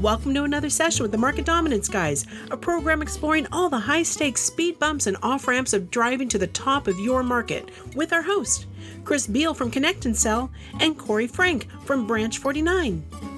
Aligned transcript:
Welcome 0.00 0.32
to 0.32 0.44
another 0.44 0.70
session 0.70 1.02
with 1.02 1.12
the 1.12 1.18
Market 1.18 1.44
Dominance 1.44 1.88
Guys, 1.88 2.24
a 2.50 2.56
program 2.56 3.02
exploring 3.02 3.46
all 3.52 3.68
the 3.68 3.78
high 3.78 4.02
stakes 4.02 4.40
speed 4.40 4.78
bumps 4.78 5.06
and 5.06 5.18
off 5.22 5.46
ramps 5.46 5.74
of 5.74 5.90
driving 5.90 6.30
to 6.30 6.38
the 6.38 6.46
top 6.46 6.88
of 6.88 6.98
your 6.98 7.22
market 7.22 7.68
with 7.94 8.14
our 8.14 8.22
host, 8.22 8.64
Chris 9.04 9.26
Beall 9.26 9.52
from 9.52 9.70
Connect 9.70 10.06
and 10.06 10.16
Sell, 10.16 10.50
and 10.80 10.96
Corey 10.96 11.26
Frank 11.26 11.68
from 11.84 12.06
Branch 12.06 12.38
49. 12.38 13.33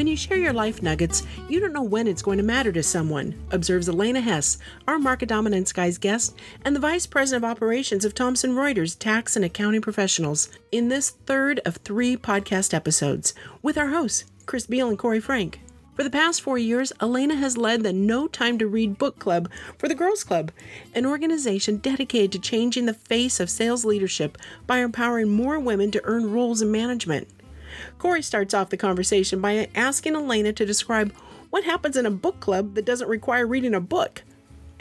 When 0.00 0.06
you 0.06 0.16
share 0.16 0.38
your 0.38 0.54
life 0.54 0.82
nuggets, 0.82 1.24
you 1.46 1.60
don't 1.60 1.74
know 1.74 1.82
when 1.82 2.06
it's 2.06 2.22
going 2.22 2.38
to 2.38 2.42
matter 2.42 2.72
to 2.72 2.82
someone, 2.82 3.34
observes 3.50 3.86
Elena 3.86 4.22
Hess, 4.22 4.56
our 4.88 4.98
Market 4.98 5.28
Dominance 5.28 5.74
Guys 5.74 5.98
guest 5.98 6.34
and 6.64 6.74
the 6.74 6.80
Vice 6.80 7.04
President 7.04 7.44
of 7.44 7.50
Operations 7.50 8.06
of 8.06 8.14
Thomson 8.14 8.54
Reuters 8.54 8.98
Tax 8.98 9.36
and 9.36 9.44
Accounting 9.44 9.82
Professionals, 9.82 10.48
in 10.72 10.88
this 10.88 11.10
third 11.10 11.60
of 11.66 11.76
three 11.76 12.16
podcast 12.16 12.72
episodes 12.72 13.34
with 13.60 13.76
our 13.76 13.88
hosts, 13.88 14.24
Chris 14.46 14.66
Beall 14.66 14.88
and 14.88 14.98
Corey 14.98 15.20
Frank. 15.20 15.60
For 15.96 16.02
the 16.02 16.08
past 16.08 16.40
four 16.40 16.56
years, 16.56 16.94
Elena 17.02 17.34
has 17.34 17.58
led 17.58 17.82
the 17.82 17.92
No 17.92 18.26
Time 18.26 18.56
to 18.56 18.66
Read 18.66 18.96
book 18.96 19.18
club 19.18 19.50
for 19.76 19.86
the 19.86 19.94
Girls 19.94 20.24
Club, 20.24 20.50
an 20.94 21.04
organization 21.04 21.76
dedicated 21.76 22.32
to 22.32 22.38
changing 22.38 22.86
the 22.86 22.94
face 22.94 23.38
of 23.38 23.50
sales 23.50 23.84
leadership 23.84 24.38
by 24.66 24.78
empowering 24.78 25.28
more 25.28 25.60
women 25.60 25.90
to 25.90 26.00
earn 26.04 26.32
roles 26.32 26.62
in 26.62 26.72
management. 26.72 27.28
Corey 27.98 28.22
starts 28.22 28.54
off 28.54 28.70
the 28.70 28.76
conversation 28.76 29.40
by 29.40 29.68
asking 29.74 30.14
Elena 30.14 30.52
to 30.52 30.66
describe 30.66 31.12
what 31.50 31.64
happens 31.64 31.96
in 31.96 32.06
a 32.06 32.10
book 32.10 32.40
club 32.40 32.74
that 32.74 32.84
doesn't 32.84 33.08
require 33.08 33.46
reading 33.46 33.74
a 33.74 33.80
book. 33.80 34.22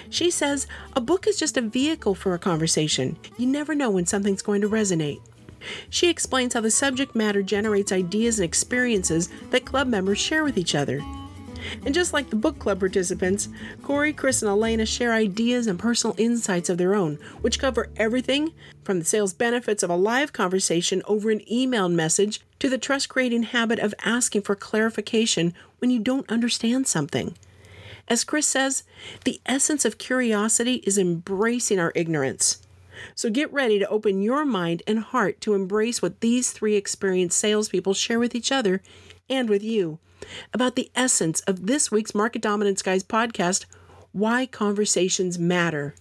She 0.10 0.32
says 0.32 0.68
a 0.96 1.02
book 1.02 1.28
is 1.28 1.38
just 1.38 1.58
a 1.58 1.62
vehicle 1.62 2.16
for 2.16 2.34
a 2.34 2.40
conversation. 2.40 3.18
You 3.38 3.48
never 3.48 3.76
know 3.76 3.90
when 3.90 4.06
something's 4.06 4.42
going 4.42 4.62
to 4.62 4.70
resonate. 4.70 5.22
She 5.90 6.10
explains 6.10 6.54
how 6.54 6.62
the 6.62 6.72
subject 6.72 7.16
matter 7.16 7.44
generates 7.44 7.92
ideas 7.92 8.40
and 8.40 8.46
experiences 8.46 9.30
that 9.50 9.66
club 9.66 9.88
members 9.88 10.20
share 10.20 10.44
with 10.44 10.58
each 10.58 10.74
other. 10.74 11.02
And 11.86 11.94
just 11.94 12.14
like 12.14 12.30
the 12.30 12.36
book 12.36 12.60
club 12.60 12.80
participants, 12.80 13.50
Corey, 13.84 14.14
Chris, 14.14 14.42
and 14.42 14.50
Elena 14.50 14.86
share 14.86 15.14
ideas 15.14 15.68
and 15.68 15.80
personal 15.80 16.16
insights 16.18 16.70
of 16.70 16.78
their 16.78 16.96
own, 16.96 17.16
which 17.42 17.60
cover 17.60 17.90
everything 17.98 18.54
from 18.84 19.00
the 19.00 19.06
sales 19.06 19.34
benefits 19.34 19.84
of 19.84 19.90
a 19.90 19.96
live 19.96 20.34
conversation 20.34 21.02
over 21.06 21.30
an 21.30 21.42
email 21.52 21.90
message 21.90 22.42
to 22.60 22.70
the 22.70 22.78
trust 22.78 23.10
creating 23.10 23.44
habit 23.44 23.80
of 23.80 23.94
asking 24.04 24.42
for 24.42 24.56
clarification 24.56 25.54
when 25.80 25.90
you 25.92 26.00
don't 26.00 26.30
understand 26.30 26.88
something. 26.88 27.36
As 28.08 28.24
Chris 28.24 28.48
says, 28.48 28.84
the 29.24 29.40
essence 29.46 29.86
of 29.86 30.00
curiosity 30.00 30.76
is 30.86 30.98
embracing 30.98 31.80
our 31.80 31.92
ignorance. 31.96 32.62
So 33.16 33.30
get 33.30 33.54
ready 33.54 33.80
to 33.80 33.88
open 33.88 34.22
your 34.22 34.46
mind 34.46 34.84
and 34.88 35.00
heart 35.00 35.40
to 35.42 35.54
embrace 35.54 36.02
what 36.02 36.20
these 36.20 36.52
three 36.52 36.76
experienced 36.76 37.38
salespeople 37.38 37.94
share 37.94 38.20
with 38.20 38.36
each 38.36 38.52
other 38.52 38.82
and 39.30 39.48
with 39.48 39.64
you 39.64 40.00
about 40.54 40.76
the 40.76 40.92
essence 40.96 41.40
of 41.42 41.68
this 41.68 41.92
week's 41.92 42.16
Market 42.16 42.42
Dominance 42.42 42.82
Guys 42.82 43.04
podcast 43.04 43.66
Why 44.12 44.46
Conversations 44.46 45.38
Matter. 45.40 45.96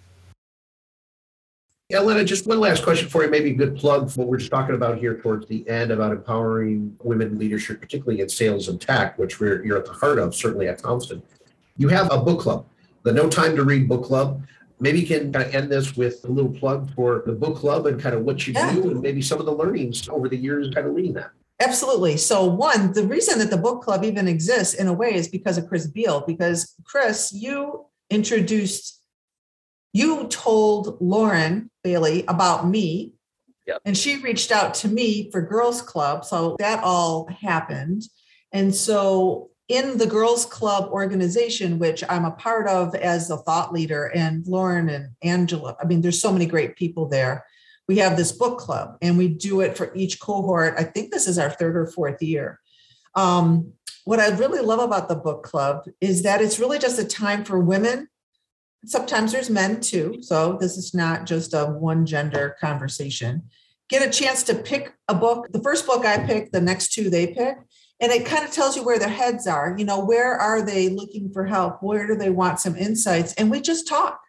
Yeah, 1.91 2.01
Lena, 2.01 2.23
just 2.23 2.47
one 2.47 2.61
last 2.61 2.83
question 2.83 3.09
for 3.09 3.25
you, 3.25 3.31
maybe 3.31 3.53
a 3.53 3.55
good 3.55 3.75
plug 3.75 4.11
for 4.11 4.21
what 4.21 4.29
we're 4.29 4.37
just 4.37 4.51
talking 4.51 4.75
about 4.75 4.99
here 4.99 5.19
towards 5.23 5.47
the 5.47 5.67
end 5.71 5.91
about 5.91 6.13
empowering 6.13 6.95
women 7.03 7.39
leadership, 7.39 7.81
particularly 7.81 8.21
in 8.21 8.29
sales 8.29 8.69
and 8.69 8.79
tech, 8.79 9.19
which 9.19 9.41
we're, 9.41 9.65
you're 9.65 9.79
at 9.79 9.87
the 9.87 9.93
heart 9.93 10.19
of, 10.19 10.35
certainly 10.35 10.69
at 10.69 10.77
Thomson. 10.77 11.23
You 11.79 11.89
have 11.89 12.13
a 12.13 12.19
book 12.19 12.41
club, 12.41 12.67
the 13.05 13.13
No 13.15 13.27
Time 13.27 13.57
to 13.57 13.65
Read 13.65 13.89
book 13.89 14.05
club. 14.05 14.43
Maybe 14.81 15.01
you 15.01 15.07
can 15.07 15.33
kind 15.33 15.47
of 15.47 15.55
end 15.55 15.73
this 15.73 15.97
with 15.97 16.23
a 16.25 16.29
little 16.29 16.53
plug 16.53 16.95
for 16.95 17.23
the 17.25 17.33
book 17.33 17.57
club 17.57 17.87
and 17.87 17.99
kind 17.99 18.15
of 18.15 18.23
what 18.23 18.47
you 18.47 18.53
yeah. 18.53 18.75
do 18.75 18.91
and 18.91 19.01
maybe 19.01 19.23
some 19.23 19.41
of 19.41 19.47
the 19.47 19.53
learnings 19.53 20.11
over 20.11 20.29
the 20.29 20.37
years 20.37 20.69
kind 20.75 20.87
of 20.87 20.93
leading 20.93 21.15
that. 21.15 21.31
Absolutely. 21.61 22.17
So, 22.17 22.45
one, 22.45 22.93
the 22.93 23.05
reason 23.05 23.39
that 23.41 23.51
the 23.51 23.57
book 23.57 23.83
club 23.83 24.05
even 24.05 24.29
exists 24.29 24.75
in 24.75 24.87
a 24.87 24.93
way 24.93 25.15
is 25.15 25.27
because 25.27 25.59
of 25.59 25.69
Chris 25.69 25.89
Beall. 25.89 26.23
Because, 26.27 26.75
Chris, 26.85 27.33
you 27.33 27.87
introduced, 28.11 29.03
you 29.93 30.29
told 30.29 31.01
Lauren 31.01 31.71
Bailey 31.83 32.25
about 32.29 32.69
me, 32.69 33.15
yep. 33.67 33.81
and 33.85 33.97
she 33.97 34.19
reached 34.19 34.53
out 34.53 34.73
to 34.75 34.89
me 34.89 35.31
for 35.33 35.43
Girls 35.43 35.83
Club. 35.83 36.25
So, 36.25 36.55
that 36.61 36.85
all 36.85 37.27
happened. 37.27 38.05
And 38.53 38.73
so, 38.73 39.51
in 39.67 39.99
the 39.99 40.07
Girls 40.07 40.47
Club 40.47 40.91
organization, 40.93 41.81
which 41.81 42.05
I'm 42.09 42.25
a 42.25 42.31
part 42.31 42.69
of 42.69 42.95
as 42.95 43.31
a 43.31 43.37
thought 43.37 43.73
leader, 43.73 44.13
and 44.15 44.47
Lauren 44.47 44.89
and 44.89 45.11
Angela, 45.23 45.77
I 45.83 45.87
mean, 45.87 46.03
there's 46.03 46.23
so 46.23 46.33
many 46.33 46.47
great 46.47 46.77
people 46.77 47.09
there 47.09 47.45
we 47.89 47.97
have 47.99 48.17
this 48.17 48.33
book 48.33 48.59
club 48.59 48.99
and 49.01 49.17
we 49.17 49.29
do 49.29 49.63
it 49.63 49.77
for 49.77 49.93
each 49.95 50.21
cohort. 50.21 50.75
I 50.77 50.85
think 50.85 51.11
this 51.11 51.27
is 51.27 51.39
our 51.39 51.51
third 51.51 51.75
or 51.75 51.87
fourth 51.87 52.23
year. 52.23 52.61
Um, 53.15 53.73
what 54.05 54.21
I 54.21 54.29
really 54.29 54.61
love 54.61 54.79
about 54.79 55.09
the 55.09 55.17
book 55.17 55.43
club 55.43 55.85
is 56.01 56.23
that 56.23 56.43
it's 56.43 56.59
really 56.59 56.79
just 56.79 56.99
a 56.99 57.05
time 57.05 57.45
for 57.45 57.59
women. 57.59 58.09
Sometimes 58.85 59.33
there's 59.33 59.51
men 59.51 59.81
too. 59.81 60.19
So 60.21 60.59
this 60.61 60.77
is 60.77 60.95
not 60.95 61.27
just 61.27 61.55
a 61.55 61.65
one 61.67 62.07
gender 62.07 62.57
conversation. 62.61 63.49
Get 63.89 64.07
a 64.07 64.11
chance 64.11 64.43
to 64.45 64.55
pick 64.55 64.95
a 65.09 65.15
book. 65.15 65.49
The 65.51 65.63
first 65.63 65.87
book 65.87 66.05
I 66.05 66.19
pick, 66.19 66.53
the 66.53 66.61
next 66.61 66.93
two 66.93 67.09
they 67.09 67.29
pick. 67.29 67.57
And 68.01 68.13
it 68.13 68.27
kind 68.27 68.45
of 68.45 68.53
tells 68.53 68.77
you 68.77 68.85
where 68.85 68.99
their 68.99 69.09
heads 69.09 69.47
are. 69.47 69.75
You 69.77 69.85
know, 69.85 70.05
where 70.05 70.35
are 70.35 70.63
they 70.63 70.91
looking 70.91 71.33
for 71.33 71.47
help? 71.47 71.83
Where 71.83 72.07
do 72.07 72.15
they 72.15 72.31
want 72.31 72.61
some 72.61 72.77
insights? 72.77 73.33
And 73.35 73.51
we 73.51 73.61
just 73.61 73.89
talk. 73.89 74.21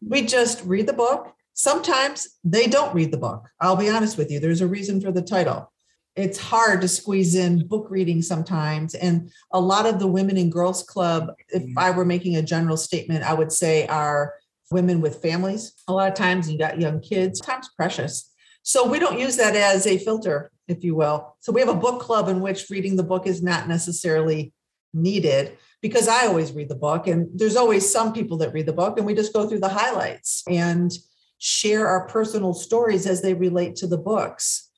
We 0.00 0.22
just 0.22 0.64
read 0.64 0.86
the 0.86 0.94
book 0.94 1.34
Sometimes 1.60 2.38
they 2.42 2.68
don't 2.68 2.94
read 2.94 3.12
the 3.12 3.18
book. 3.18 3.50
I'll 3.60 3.76
be 3.76 3.90
honest 3.90 4.16
with 4.16 4.30
you, 4.30 4.40
there's 4.40 4.62
a 4.62 4.66
reason 4.66 4.98
for 4.98 5.12
the 5.12 5.20
title. 5.20 5.70
It's 6.16 6.38
hard 6.38 6.80
to 6.80 6.88
squeeze 6.88 7.34
in 7.34 7.68
book 7.68 7.88
reading 7.90 8.22
sometimes. 8.22 8.94
And 8.94 9.30
a 9.52 9.60
lot 9.60 9.84
of 9.84 9.98
the 9.98 10.06
women 10.06 10.38
in 10.38 10.48
Girls 10.48 10.82
Club, 10.82 11.34
if 11.50 11.62
mm-hmm. 11.62 11.78
I 11.78 11.90
were 11.90 12.06
making 12.06 12.36
a 12.36 12.42
general 12.42 12.78
statement, 12.78 13.24
I 13.24 13.34
would 13.34 13.52
say 13.52 13.86
are 13.88 14.36
women 14.70 15.02
with 15.02 15.20
families. 15.20 15.74
A 15.86 15.92
lot 15.92 16.08
of 16.08 16.14
times 16.14 16.50
you 16.50 16.56
got 16.56 16.80
young 16.80 16.98
kids, 16.98 17.40
time's 17.40 17.68
precious. 17.76 18.32
So 18.62 18.88
we 18.88 18.98
don't 18.98 19.20
use 19.20 19.36
that 19.36 19.54
as 19.54 19.86
a 19.86 19.98
filter, 19.98 20.50
if 20.66 20.82
you 20.82 20.94
will. 20.94 21.36
So 21.40 21.52
we 21.52 21.60
have 21.60 21.68
a 21.68 21.74
book 21.74 22.00
club 22.00 22.28
in 22.28 22.40
which 22.40 22.70
reading 22.70 22.96
the 22.96 23.02
book 23.02 23.26
is 23.26 23.42
not 23.42 23.68
necessarily 23.68 24.54
needed 24.94 25.58
because 25.82 26.08
I 26.08 26.26
always 26.26 26.52
read 26.52 26.70
the 26.70 26.74
book 26.74 27.06
and 27.06 27.28
there's 27.38 27.56
always 27.56 27.90
some 27.90 28.14
people 28.14 28.38
that 28.38 28.54
read 28.54 28.64
the 28.64 28.72
book 28.72 28.96
and 28.96 29.06
we 29.06 29.14
just 29.14 29.34
go 29.34 29.46
through 29.46 29.60
the 29.60 29.68
highlights. 29.68 30.42
And 30.48 30.90
share 31.40 31.88
our 31.88 32.06
personal 32.06 32.52
stories 32.52 33.06
as 33.06 33.22
they 33.22 33.34
relate 33.34 33.74
to 33.74 33.86
the 33.86 33.98
books. 33.98 34.68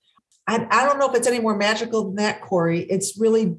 I, 0.47 0.67
I 0.71 0.87
don't 0.87 0.99
know 0.99 1.11
if 1.11 1.17
it's 1.17 1.27
any 1.27 1.41
more 1.41 1.57
magical 1.57 2.05
than 2.05 2.15
that, 2.17 2.41
Corey. 2.41 2.81
It's 2.81 3.19
really 3.19 3.57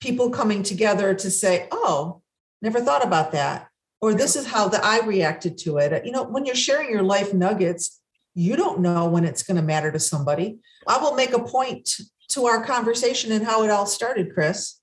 people 0.00 0.30
coming 0.30 0.62
together 0.62 1.12
to 1.12 1.30
say, 1.30 1.66
oh, 1.72 2.22
never 2.62 2.80
thought 2.80 3.04
about 3.04 3.32
that. 3.32 3.68
Or 4.00 4.14
this 4.14 4.36
is 4.36 4.46
how 4.46 4.68
the 4.68 4.82
I 4.84 5.04
reacted 5.04 5.58
to 5.58 5.78
it. 5.78 6.06
You 6.06 6.12
know, 6.12 6.22
when 6.22 6.44
you're 6.44 6.54
sharing 6.54 6.90
your 6.90 7.02
life 7.02 7.34
nuggets, 7.34 8.00
you 8.34 8.54
don't 8.54 8.80
know 8.80 9.06
when 9.06 9.24
it's 9.24 9.42
going 9.42 9.56
to 9.56 9.62
matter 9.62 9.90
to 9.90 9.98
somebody. 9.98 10.58
I 10.86 10.98
will 10.98 11.14
make 11.14 11.32
a 11.32 11.42
point 11.42 11.90
to 12.28 12.46
our 12.46 12.64
conversation 12.64 13.32
and 13.32 13.44
how 13.44 13.64
it 13.64 13.70
all 13.70 13.86
started, 13.86 14.32
Chris. 14.32 14.80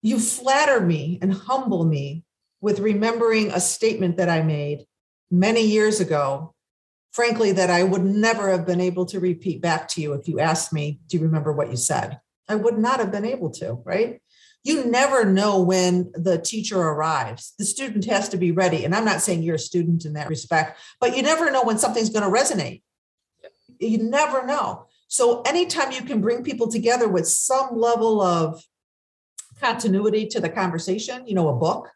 You 0.00 0.18
flatter 0.18 0.80
me 0.80 1.18
and 1.20 1.34
humble 1.34 1.84
me 1.84 2.24
with 2.62 2.78
remembering 2.78 3.50
a 3.50 3.60
statement 3.60 4.16
that 4.16 4.30
I 4.30 4.42
made 4.42 4.86
many 5.30 5.66
years 5.66 6.00
ago 6.00 6.53
frankly, 7.14 7.52
that 7.52 7.70
I 7.70 7.84
would 7.84 8.04
never 8.04 8.50
have 8.50 8.66
been 8.66 8.80
able 8.80 9.06
to 9.06 9.20
repeat 9.20 9.62
back 9.62 9.86
to 9.88 10.02
you 10.02 10.12
if 10.14 10.28
you 10.28 10.40
asked 10.40 10.72
me, 10.72 11.00
Do 11.06 11.16
you 11.16 11.22
remember 11.22 11.52
what 11.52 11.70
you 11.70 11.76
said? 11.76 12.20
I 12.48 12.56
would 12.56 12.76
not 12.76 12.98
have 13.00 13.12
been 13.12 13.24
able 13.24 13.50
to, 13.52 13.74
right? 13.84 14.20
You 14.64 14.84
never 14.86 15.24
know 15.24 15.62
when 15.62 16.10
the 16.14 16.38
teacher 16.38 16.78
arrives. 16.78 17.54
The 17.58 17.64
student 17.64 18.04
has 18.06 18.28
to 18.30 18.36
be 18.36 18.50
ready. 18.50 18.84
And 18.84 18.94
I'm 18.94 19.04
not 19.04 19.20
saying 19.20 19.42
you're 19.42 19.54
a 19.54 19.58
student 19.58 20.04
in 20.04 20.14
that 20.14 20.28
respect, 20.28 20.78
but 21.00 21.16
you 21.16 21.22
never 21.22 21.50
know 21.50 21.62
when 21.62 21.78
something's 21.78 22.10
going 22.10 22.24
to 22.24 22.38
resonate. 22.38 22.82
You 23.78 23.98
never 23.98 24.44
know. 24.44 24.86
So, 25.06 25.42
anytime 25.42 25.92
you 25.92 26.02
can 26.02 26.20
bring 26.20 26.42
people 26.42 26.68
together 26.68 27.08
with 27.08 27.28
some 27.28 27.78
level 27.78 28.20
of 28.20 28.64
continuity 29.60 30.26
to 30.28 30.40
the 30.40 30.48
conversation, 30.48 31.26
you 31.26 31.34
know, 31.34 31.48
a 31.48 31.54
book, 31.54 31.90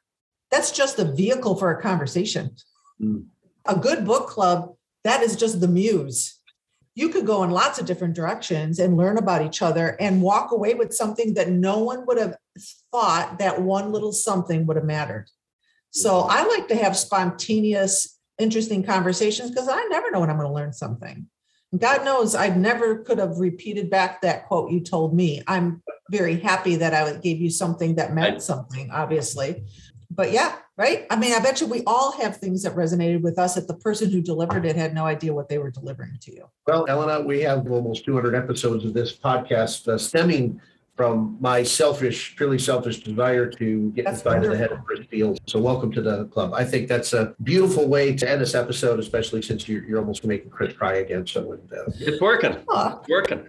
that's 0.51 0.71
just 0.71 0.99
a 0.99 1.05
vehicle 1.05 1.57
for 1.57 1.71
a 1.71 1.83
conversation. 1.83 2.55
Mm. 3.03 3.27
A 3.67 3.77
good 3.77 4.07
book 4.07 4.29
club 4.29 4.75
that 5.09 5.23
is 5.23 5.37
just 5.37 5.61
the 5.61 5.69
muse. 5.69 6.39
You 6.95 7.09
could 7.09 7.27
go 7.27 7.43
in 7.45 7.51
lots 7.51 7.79
of 7.79 7.87
different 7.87 8.15
directions 8.15 8.79
and 8.79 8.97
learn 8.97 9.19
about 9.19 9.45
each 9.45 9.63
other 9.63 9.97
and 10.01 10.21
walk 10.21 10.53
away 10.53 10.75
with 10.75 10.93
something 10.93 11.35
that 11.35 11.49
no 11.51 11.79
one 11.79 12.05
would 12.07 12.19
have 12.19 12.37
thought 12.93 13.39
that 13.39 13.63
one 13.63 13.93
little 13.93 14.13
something 14.13 14.67
would 14.67 14.77
have 14.77 14.85
mattered. 14.85 15.27
So 15.91 16.27
I 16.29 16.45
like 16.45 16.69
to 16.69 16.77
have 16.77 16.97
spontaneous, 16.97 18.19
interesting 18.39 18.83
conversations 18.83 19.51
because 19.51 19.69
I 19.69 19.83
never 19.85 20.11
know 20.11 20.21
when 20.21 20.31
I'm 20.31 20.37
going 20.37 20.49
to 20.49 20.55
learn 20.55 20.73
something. 20.73 21.27
God 21.77 22.05
knows 22.05 22.35
I 22.35 22.49
never 22.49 23.03
could 23.05 23.19
have 23.19 23.39
repeated 23.39 23.91
back 23.91 24.23
that 24.23 24.47
quote 24.47 24.71
you 24.71 24.81
told 24.81 25.15
me. 25.15 25.43
I'm 25.47 25.83
very 26.11 26.41
happy 26.41 26.77
that 26.77 26.95
I 26.95 27.13
gave 27.19 27.41
you 27.41 27.51
something 27.51 27.97
that 27.97 28.15
meant 28.15 28.43
something, 28.43 28.91
obviously. 28.91 29.65
But 30.11 30.33
yeah, 30.33 30.57
right? 30.79 31.07
I 31.11 31.17
mean, 31.17 31.35
I 31.35 31.41
bet 31.41 31.61
you 31.61 31.67
we 31.67 31.83
all 31.87 32.13
have 32.13 32.37
things 32.37 32.63
that 32.63 32.75
resonated 32.75 33.21
with 33.21 33.39
us 33.39 33.57
that 33.57 33.67
the 33.67 33.75
person 33.75 34.11
who 34.11 34.23
delivered 34.23 34.65
it 34.65 34.77
had 34.77 34.95
no 34.95 35.05
idea 35.05 35.35
what 35.35 35.49
they 35.49 35.59
were 35.59 35.73
delivering 35.73 36.17
to 36.23 36.33
you. 36.33 36.49
Well, 36.67 36.87
Elena, 36.89 37.21
we 37.21 37.41
have 37.41 37.71
almost 37.71 38.05
200 38.05 38.35
episodes 38.35 38.85
of 38.85 38.95
this 38.95 39.15
podcast 39.15 39.89
uh, 39.89 39.99
stemming 39.99 40.61
from 40.97 41.37
my 41.41 41.63
selfish, 41.63 42.35
purely 42.37 42.59
selfish 42.59 43.03
desire 43.03 43.49
to 43.49 43.91
get 43.93 44.05
That's 44.05 44.19
inside 44.19 44.45
of 44.45 44.51
the 44.51 44.57
head 44.57 44.73
of 44.73 44.85
Chris 44.85 45.01
Beall's. 45.07 45.39
So 45.47 45.61
welcome 45.61 45.93
to 45.93 46.03
the 46.03 46.27
club. 46.27 46.53
I 46.55 46.65
think 46.65 46.89
that's 46.89 47.13
a 47.13 47.35
beautiful 47.43 47.89
way 47.89 48.15
to 48.17 48.31
end 48.31 48.41
this 48.41 48.55
episode, 48.55 48.99
especially 49.01 49.43
since 49.43 49.69
you're, 49.69 49.85
you're 49.85 49.99
almost 49.99 50.25
making 50.25 50.51
Chris 50.51 50.75
cry 50.75 50.95
again. 50.95 51.27
So 51.27 51.53
uh, 51.53 51.91
It's 51.99 52.21
working. 52.21 52.57
Huh. 52.69 52.99
It's 53.01 53.09
working. 53.09 53.47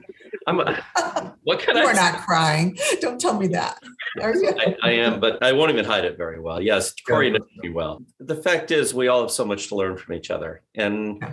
I'm. 0.49 0.59
a, 0.59 1.35
What 1.43 1.59
can 1.59 1.77
You 1.77 1.83
I? 1.83 1.91
are 1.91 1.93
not 1.93 2.25
crying. 2.25 2.77
Don't 3.01 3.19
tell 3.19 3.37
me 3.39 3.47
that. 3.47 3.79
Are 4.21 4.35
you? 4.35 4.51
I, 4.57 4.75
I 4.83 4.91
am, 4.91 5.19
but 5.19 5.41
I 5.43 5.51
won't 5.51 5.71
even 5.71 5.85
hide 5.85 6.05
it 6.05 6.17
very 6.17 6.39
well. 6.39 6.61
Yes, 6.61 6.93
Corey 7.07 7.29
knows 7.29 7.47
me 7.57 7.69
well. 7.69 8.01
The 8.19 8.35
fact 8.35 8.71
is, 8.71 8.93
we 8.93 9.07
all 9.07 9.21
have 9.21 9.31
so 9.31 9.45
much 9.45 9.67
to 9.69 9.75
learn 9.75 9.97
from 9.97 10.15
each 10.15 10.31
other, 10.31 10.61
and 10.75 11.23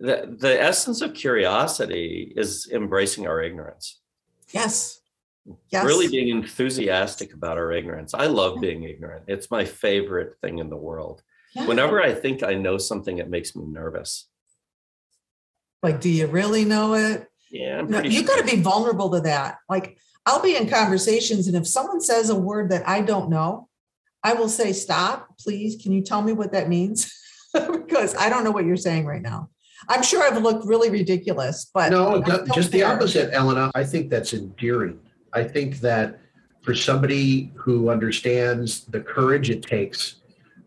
the 0.00 0.36
the 0.38 0.60
essence 0.60 1.00
of 1.02 1.14
curiosity 1.14 2.32
is 2.36 2.68
embracing 2.72 3.26
our 3.26 3.42
ignorance. 3.42 4.00
Yes. 4.52 5.00
Yes. 5.68 5.84
Really 5.84 6.08
being 6.08 6.28
enthusiastic 6.28 7.34
about 7.34 7.58
our 7.58 7.70
ignorance. 7.72 8.14
I 8.14 8.26
love 8.26 8.60
being 8.62 8.84
ignorant. 8.84 9.24
It's 9.26 9.50
my 9.50 9.64
favorite 9.64 10.36
thing 10.40 10.58
in 10.58 10.70
the 10.70 10.76
world. 10.76 11.22
Yeah. 11.54 11.66
Whenever 11.66 12.02
I 12.02 12.14
think 12.14 12.42
I 12.42 12.54
know 12.54 12.78
something, 12.78 13.18
it 13.18 13.28
makes 13.28 13.54
me 13.54 13.64
nervous. 13.66 14.26
Like, 15.82 16.00
do 16.00 16.08
you 16.08 16.26
really 16.28 16.64
know 16.64 16.94
it? 16.94 17.28
Yeah, 17.54 17.78
I'm 17.78 17.88
No, 17.88 18.00
pretty 18.00 18.14
you 18.14 18.24
got 18.24 18.38
to 18.38 18.44
be 18.44 18.60
vulnerable 18.60 19.10
to 19.10 19.20
that. 19.20 19.58
Like, 19.68 19.96
I'll 20.26 20.42
be 20.42 20.56
in 20.56 20.68
conversations, 20.68 21.46
and 21.46 21.56
if 21.56 21.68
someone 21.68 22.00
says 22.00 22.28
a 22.28 22.34
word 22.34 22.70
that 22.70 22.86
I 22.88 23.00
don't 23.00 23.30
know, 23.30 23.68
I 24.24 24.32
will 24.34 24.48
say, 24.48 24.72
Stop, 24.72 25.38
please. 25.38 25.80
Can 25.80 25.92
you 25.92 26.02
tell 26.02 26.20
me 26.20 26.32
what 26.32 26.50
that 26.52 26.68
means? 26.68 27.12
because 27.52 28.16
I 28.16 28.28
don't 28.28 28.42
know 28.42 28.50
what 28.50 28.64
you're 28.64 28.76
saying 28.76 29.06
right 29.06 29.22
now. 29.22 29.50
I'm 29.88 30.02
sure 30.02 30.22
I've 30.22 30.42
looked 30.42 30.66
really 30.66 30.90
ridiculous, 30.90 31.70
but 31.72 31.92
no, 31.92 32.16
I 32.16 32.18
no, 32.18 32.22
don't 32.22 32.52
just 32.54 32.72
the 32.72 32.82
opposite, 32.82 33.32
Elena. 33.32 33.70
I 33.74 33.84
think 33.84 34.10
that's 34.10 34.34
endearing. 34.34 34.98
I 35.32 35.44
think 35.44 35.78
that 35.80 36.18
for 36.62 36.74
somebody 36.74 37.52
who 37.54 37.90
understands 37.90 38.84
the 38.86 39.00
courage 39.00 39.50
it 39.50 39.62
takes, 39.62 40.16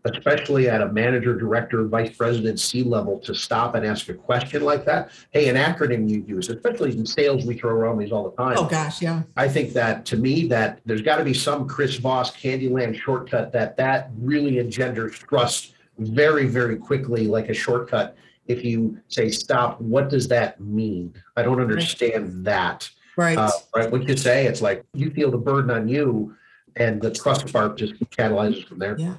especially 0.04 0.68
at 0.68 0.80
a 0.80 0.92
manager, 0.92 1.36
director, 1.36 1.86
vice 1.86 2.16
president, 2.16 2.60
C 2.60 2.82
level, 2.82 3.18
to 3.20 3.34
stop 3.34 3.74
and 3.74 3.84
ask 3.84 4.08
a 4.08 4.14
question 4.14 4.62
like 4.62 4.84
that. 4.84 5.10
Hey, 5.30 5.48
an 5.48 5.56
acronym 5.56 6.08
you 6.08 6.24
use, 6.26 6.48
especially 6.48 6.92
in 6.92 7.04
sales, 7.04 7.44
we 7.44 7.56
throw 7.56 7.70
around 7.70 7.98
these 7.98 8.12
all 8.12 8.30
the 8.30 8.36
time. 8.36 8.56
Oh, 8.58 8.66
gosh. 8.66 9.02
Yeah. 9.02 9.22
I 9.36 9.48
think 9.48 9.72
that 9.74 10.04
to 10.06 10.16
me 10.16 10.46
that 10.48 10.80
there's 10.86 11.02
got 11.02 11.16
to 11.16 11.24
be 11.24 11.34
some 11.34 11.66
Chris 11.68 11.96
Voss 11.96 12.34
Candyland 12.36 12.98
shortcut 12.98 13.52
that 13.52 13.76
that 13.76 14.10
really 14.18 14.58
engenders 14.58 15.18
trust 15.18 15.74
very 15.98 16.46
very 16.46 16.76
quickly 16.76 17.26
like 17.26 17.48
a 17.48 17.54
shortcut. 17.54 18.16
If 18.46 18.64
you 18.64 18.98
say 19.08 19.28
stop, 19.28 19.80
what 19.80 20.08
does 20.08 20.28
that 20.28 20.60
mean? 20.60 21.12
I 21.36 21.42
don't 21.42 21.60
understand 21.60 22.46
that. 22.46 22.88
Right. 23.16 23.36
Uh, 23.36 23.50
right? 23.74 23.90
What 23.90 24.08
you 24.08 24.16
say, 24.16 24.46
it's 24.46 24.62
like 24.62 24.84
you 24.94 25.10
feel 25.10 25.30
the 25.30 25.38
burden 25.38 25.70
on 25.70 25.88
you, 25.88 26.36
and 26.76 27.02
the 27.02 27.10
trust 27.10 27.52
part 27.52 27.76
just 27.76 27.94
catalyzes 28.10 28.66
from 28.66 28.78
there. 28.78 28.96
yeah. 28.98 29.14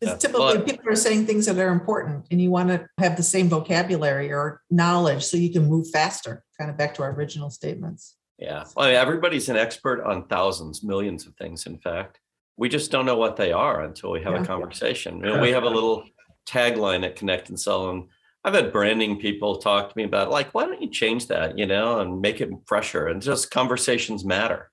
Yeah. 0.00 0.12
It's 0.12 0.22
typically 0.22 0.58
But- 0.58 0.66
people 0.66 0.88
are 0.90 0.96
saying 0.96 1.26
things 1.26 1.46
that 1.46 1.58
are 1.58 1.70
important, 1.72 2.26
and 2.30 2.40
you 2.40 2.50
want 2.50 2.68
to 2.68 2.86
have 2.98 3.16
the 3.16 3.22
same 3.22 3.48
vocabulary 3.48 4.30
or 4.32 4.60
knowledge 4.70 5.24
so 5.24 5.36
you 5.36 5.50
can 5.52 5.66
move 5.66 5.88
faster. 5.90 6.44
Kind 6.58 6.70
of 6.70 6.76
back 6.76 6.94
to 6.94 7.02
our 7.02 7.12
original 7.12 7.48
statements. 7.50 8.16
Yeah. 8.38 8.64
Well, 8.76 8.94
everybody's 8.94 9.48
an 9.48 9.56
expert 9.56 10.02
on 10.04 10.26
thousands, 10.26 10.82
millions 10.84 11.26
of 11.26 11.34
things, 11.36 11.66
in 11.66 11.78
fact. 11.78 12.20
We 12.58 12.68
just 12.68 12.90
don't 12.90 13.06
know 13.06 13.16
what 13.16 13.36
they 13.36 13.52
are 13.52 13.82
until 13.82 14.10
we 14.10 14.22
have 14.22 14.34
Yeah. 14.34 14.42
a 14.42 14.46
conversation. 14.46 15.18
You 15.20 15.26
know, 15.36 15.40
we 15.40 15.52
have 15.52 15.62
a 15.62 15.70
little 15.70 16.04
tagline 16.46 17.04
at 17.04 17.16
Connect 17.16 17.48
and 17.48 17.58
Sell, 17.58 17.88
and 17.90 18.08
I've 18.44 18.54
had 18.54 18.72
branding 18.72 19.18
people 19.18 19.56
talk 19.56 19.88
to 19.90 19.96
me 19.96 20.04
about, 20.04 20.30
like, 20.30 20.54
why 20.54 20.66
don't 20.66 20.80
you 20.80 20.90
change 20.90 21.26
that, 21.28 21.58
you 21.58 21.66
know, 21.66 21.98
and 22.00 22.20
make 22.20 22.40
it 22.40 22.50
fresher 22.66 23.08
and 23.08 23.20
just 23.20 23.50
conversations 23.50 24.24
matter. 24.24 24.70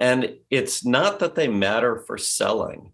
And 0.00 0.36
it's 0.50 0.84
not 0.84 1.18
that 1.20 1.34
they 1.34 1.48
matter 1.48 2.02
for 2.06 2.16
selling, 2.18 2.92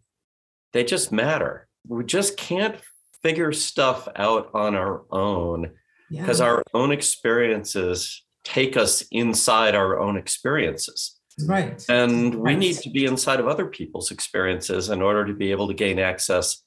they 0.74 0.84
just 0.84 1.10
matter. 1.12 1.66
We 1.88 2.04
just 2.04 2.36
can't 2.36 2.76
figure 3.22 3.52
stuff 3.52 4.06
out 4.16 4.50
on 4.52 4.74
our 4.74 5.04
own 5.10 5.70
Yeah. 6.10 6.20
because 6.22 6.40
our 6.42 6.62
own 6.74 6.92
experiences 6.92 8.22
take 8.42 8.76
us 8.76 9.02
inside 9.10 9.74
our 9.74 9.98
own 9.98 10.18
experiences. 10.18 11.18
right. 11.48 11.84
And 11.88 12.36
we 12.36 12.40
Right. 12.52 12.58
need 12.58 12.76
to 12.76 12.90
be 12.90 13.06
inside 13.06 13.40
of 13.40 13.48
other 13.48 13.66
people's 13.66 14.12
experiences 14.12 14.88
in 14.88 15.02
order 15.02 15.24
to 15.26 15.32
be 15.32 15.50
able 15.50 15.66
to 15.66 15.74
gain 15.74 15.98
access 15.98 16.62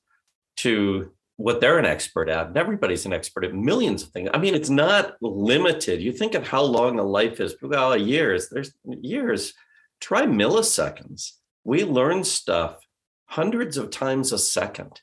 to 0.57 1.11
what 1.37 1.61
they're 1.61 1.77
an 1.79 1.85
expert 1.85 2.27
at. 2.27 2.47
And 2.47 2.57
everybody's 2.57 3.05
an 3.05 3.13
expert 3.13 3.45
at 3.45 3.53
millions 3.53 4.03
of 4.03 4.09
things. 4.09 4.29
I 4.33 4.39
mean, 4.39 4.53
it's 4.55 4.69
not 4.69 5.15
limited. 5.21 6.01
You 6.01 6.11
think 6.11 6.33
of 6.35 6.45
how 6.47 6.63
long 6.63 6.99
a 6.99 7.03
life 7.03 7.39
is, 7.39 7.55
well, 7.61 7.95
years, 7.95 8.49
there's 8.49 8.73
years. 9.01 9.53
Try 10.01 10.23
milliseconds. 10.25 11.33
We 11.63 11.85
learn 11.85 12.25
stuff 12.25 12.85
hundreds 13.27 13.77
of 13.77 13.89
times 13.89 14.31
a 14.31 14.37
second. 14.37 15.01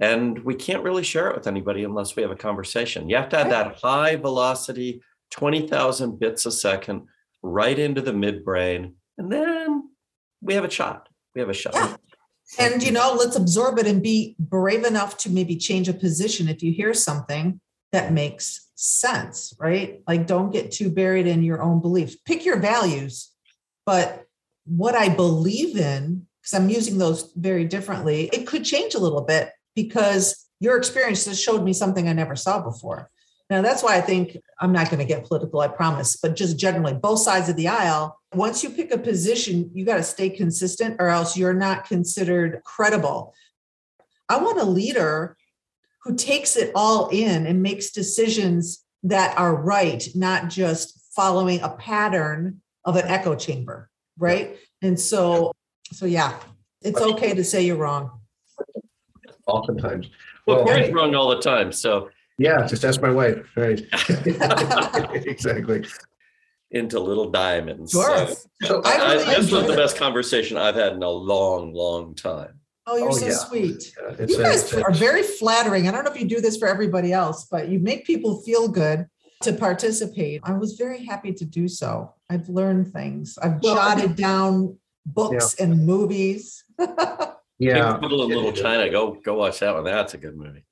And 0.00 0.40
we 0.44 0.54
can't 0.54 0.82
really 0.82 1.04
share 1.04 1.30
it 1.30 1.36
with 1.36 1.46
anybody 1.46 1.84
unless 1.84 2.16
we 2.16 2.22
have 2.22 2.30
a 2.30 2.36
conversation. 2.36 3.08
You 3.08 3.16
have 3.16 3.28
to 3.30 3.38
have 3.38 3.50
that 3.50 3.76
high 3.76 4.16
velocity, 4.16 5.02
20,000 5.30 6.18
bits 6.18 6.46
a 6.46 6.52
second, 6.52 7.02
right 7.42 7.78
into 7.78 8.00
the 8.00 8.12
midbrain. 8.12 8.94
And 9.18 9.30
then 9.30 9.90
we 10.40 10.54
have 10.54 10.64
a 10.64 10.70
shot. 10.70 11.08
We 11.34 11.40
have 11.40 11.48
a 11.48 11.54
shot. 11.54 11.74
Yeah. 11.74 11.96
And 12.58 12.82
you 12.82 12.92
know, 12.92 13.14
let's 13.18 13.36
absorb 13.36 13.78
it 13.78 13.86
and 13.86 14.02
be 14.02 14.36
brave 14.38 14.84
enough 14.84 15.16
to 15.18 15.30
maybe 15.30 15.56
change 15.56 15.88
a 15.88 15.94
position 15.94 16.48
if 16.48 16.62
you 16.62 16.72
hear 16.72 16.92
something 16.92 17.60
that 17.92 18.12
makes 18.12 18.68
sense, 18.74 19.54
right? 19.58 20.02
Like 20.06 20.26
don't 20.26 20.52
get 20.52 20.72
too 20.72 20.90
buried 20.90 21.26
in 21.26 21.42
your 21.42 21.62
own 21.62 21.80
beliefs. 21.80 22.16
Pick 22.26 22.44
your 22.44 22.58
values, 22.58 23.30
but 23.86 24.26
what 24.66 24.94
I 24.94 25.08
believe 25.08 25.76
in, 25.76 26.23
because 26.44 26.60
I'm 26.60 26.68
using 26.68 26.98
those 26.98 27.32
very 27.36 27.64
differently, 27.64 28.28
it 28.30 28.46
could 28.46 28.64
change 28.64 28.94
a 28.94 28.98
little 28.98 29.22
bit 29.22 29.50
because 29.74 30.46
your 30.60 30.76
experience 30.76 31.24
has 31.24 31.40
showed 31.40 31.64
me 31.64 31.72
something 31.72 32.06
I 32.06 32.12
never 32.12 32.36
saw 32.36 32.60
before. 32.60 33.10
Now, 33.48 33.62
that's 33.62 33.82
why 33.82 33.96
I 33.96 34.02
think 34.02 34.36
I'm 34.60 34.72
not 34.72 34.90
going 34.90 34.98
to 34.98 35.06
get 35.06 35.24
political, 35.24 35.60
I 35.60 35.68
promise, 35.68 36.16
but 36.16 36.36
just 36.36 36.58
generally, 36.58 36.92
both 36.92 37.20
sides 37.20 37.48
of 37.48 37.56
the 37.56 37.68
aisle, 37.68 38.18
once 38.34 38.62
you 38.62 38.68
pick 38.68 38.90
a 38.90 38.98
position, 38.98 39.70
you 39.72 39.86
got 39.86 39.96
to 39.96 40.02
stay 40.02 40.28
consistent 40.28 40.96
or 40.98 41.08
else 41.08 41.34
you're 41.34 41.54
not 41.54 41.86
considered 41.86 42.60
credible. 42.64 43.34
I 44.28 44.36
want 44.36 44.60
a 44.60 44.64
leader 44.64 45.38
who 46.02 46.14
takes 46.14 46.56
it 46.56 46.72
all 46.74 47.08
in 47.08 47.46
and 47.46 47.62
makes 47.62 47.90
decisions 47.90 48.84
that 49.02 49.38
are 49.38 49.54
right, 49.54 50.06
not 50.14 50.50
just 50.50 51.00
following 51.16 51.60
a 51.60 51.70
pattern 51.70 52.60
of 52.84 52.96
an 52.96 53.06
echo 53.06 53.34
chamber, 53.34 53.90
right? 54.18 54.58
And 54.82 55.00
so, 55.00 55.52
so 55.92 56.06
yeah, 56.06 56.38
it's 56.82 57.00
okay 57.00 57.34
to 57.34 57.44
say 57.44 57.64
you're 57.64 57.76
wrong. 57.76 58.10
Oftentimes. 59.46 60.10
Well, 60.46 60.58
Well, 60.58 60.66
Corey's 60.66 60.86
hey. 60.86 60.92
wrong 60.92 61.14
all 61.14 61.28
the 61.30 61.40
time. 61.40 61.72
So 61.72 62.10
Yeah, 62.38 62.66
just 62.66 62.84
ask 62.84 63.00
my 63.00 63.10
wife. 63.10 63.38
Right. 63.56 63.82
exactly. 65.26 65.86
into 66.70 66.98
little 66.98 67.30
diamonds. 67.30 67.92
Sure. 67.92 68.26
So 68.28 68.34
So 68.64 68.82
I 68.84 68.90
I, 68.96 69.12
really 69.12 69.24
this 69.26 69.36
was 69.36 69.44
enjoyed 69.52 69.70
the 69.70 69.76
best 69.76 69.96
conversation 69.96 70.56
I've 70.56 70.74
had 70.74 70.92
in 70.94 71.02
a 71.02 71.08
long, 71.10 71.72
long 71.72 72.14
time. 72.14 72.58
Oh, 72.86 72.96
you're 72.96 73.08
Oh, 73.10 73.12
so 73.16 73.26
yeah. 73.26 73.32
sweet. 73.34 73.94
it's 74.18 74.32
You 74.32 74.38
guys 74.42 74.72
a- 74.72 74.82
are 74.82 74.92
very 74.92 75.22
flattering. 75.22 75.88
I 75.88 75.92
don't 75.92 76.04
know 76.04 76.10
if 76.10 76.20
you 76.20 76.28
do 76.28 76.40
this 76.40 76.56
for 76.56 76.68
everybody 76.68 77.12
else, 77.12 77.46
but 77.50 77.68
you 77.68 77.78
make 77.78 78.04
people 78.06 78.42
feel 78.42 78.68
good 78.68 79.06
to 79.42 79.52
participate. 79.52 80.40
I 80.44 80.52
was 80.52 80.72
very 80.74 81.04
happy 81.04 81.32
to 81.34 81.44
do 81.44 81.68
so. 81.68 82.12
I've 82.30 82.48
learned 82.48 82.92
things. 82.92 83.38
I've 83.40 83.62
Well, 83.62 83.74
jotted 83.76 84.16
down 84.16 84.76
books 85.06 85.54
and 85.54 85.84
movies. 85.86 86.64
yeah. 87.58 87.96
Big 87.98 88.10
Little 88.10 88.28
Little 88.28 88.52
China. 88.52 88.90
Go 88.90 89.18
go 89.24 89.34
watch 89.34 89.60
that 89.60 89.74
one. 89.74 89.84
That's 89.84 90.14
a 90.14 90.18
good 90.18 90.36
movie. 90.36 90.64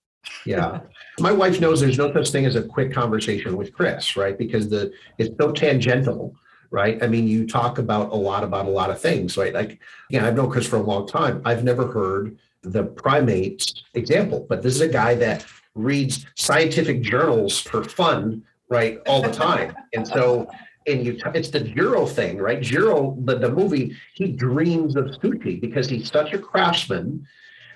Yeah. 0.46 0.80
My 1.18 1.32
wife 1.32 1.60
knows 1.60 1.80
there's 1.80 1.98
no 1.98 2.12
such 2.12 2.30
thing 2.30 2.46
as 2.46 2.56
a 2.56 2.62
quick 2.62 2.92
conversation 2.92 3.56
with 3.56 3.72
Chris, 3.72 4.16
right? 4.16 4.36
Because 4.36 4.68
the 4.68 4.92
it's 5.18 5.34
so 5.38 5.52
tangential, 5.52 6.34
right? 6.70 7.02
I 7.02 7.06
mean, 7.06 7.26
you 7.26 7.46
talk 7.46 7.78
about 7.78 8.12
a 8.12 8.16
lot 8.16 8.44
about 8.44 8.66
a 8.66 8.70
lot 8.70 8.90
of 8.90 9.00
things, 9.00 9.36
right? 9.36 9.52
Like, 9.52 9.80
yeah, 10.10 10.26
I've 10.26 10.34
known 10.34 10.50
Chris 10.50 10.66
for 10.66 10.76
a 10.76 10.82
long 10.82 11.06
time. 11.06 11.42
I've 11.44 11.64
never 11.64 11.86
heard 11.86 12.38
the 12.62 12.84
primates 12.84 13.84
example, 13.94 14.46
but 14.48 14.62
this 14.62 14.74
is 14.74 14.80
a 14.80 14.88
guy 14.88 15.14
that 15.16 15.44
reads 15.74 16.26
scientific 16.36 17.02
journals 17.02 17.58
for 17.60 17.82
fun, 17.82 18.44
right, 18.68 19.00
all 19.06 19.22
the 19.22 19.32
time. 19.32 19.74
And 19.94 20.06
so 20.06 20.48
and 20.86 21.04
you 21.04 21.18
it's 21.34 21.50
the 21.50 21.60
Jiro 21.60 22.06
thing, 22.06 22.38
right? 22.38 22.60
Jiro, 22.60 23.16
the, 23.20 23.38
the 23.38 23.50
movie, 23.50 23.96
he 24.14 24.28
dreams 24.28 24.96
of 24.96 25.06
sushi 25.06 25.60
because 25.60 25.88
he's 25.88 26.10
such 26.10 26.32
a 26.32 26.38
craftsman 26.38 27.26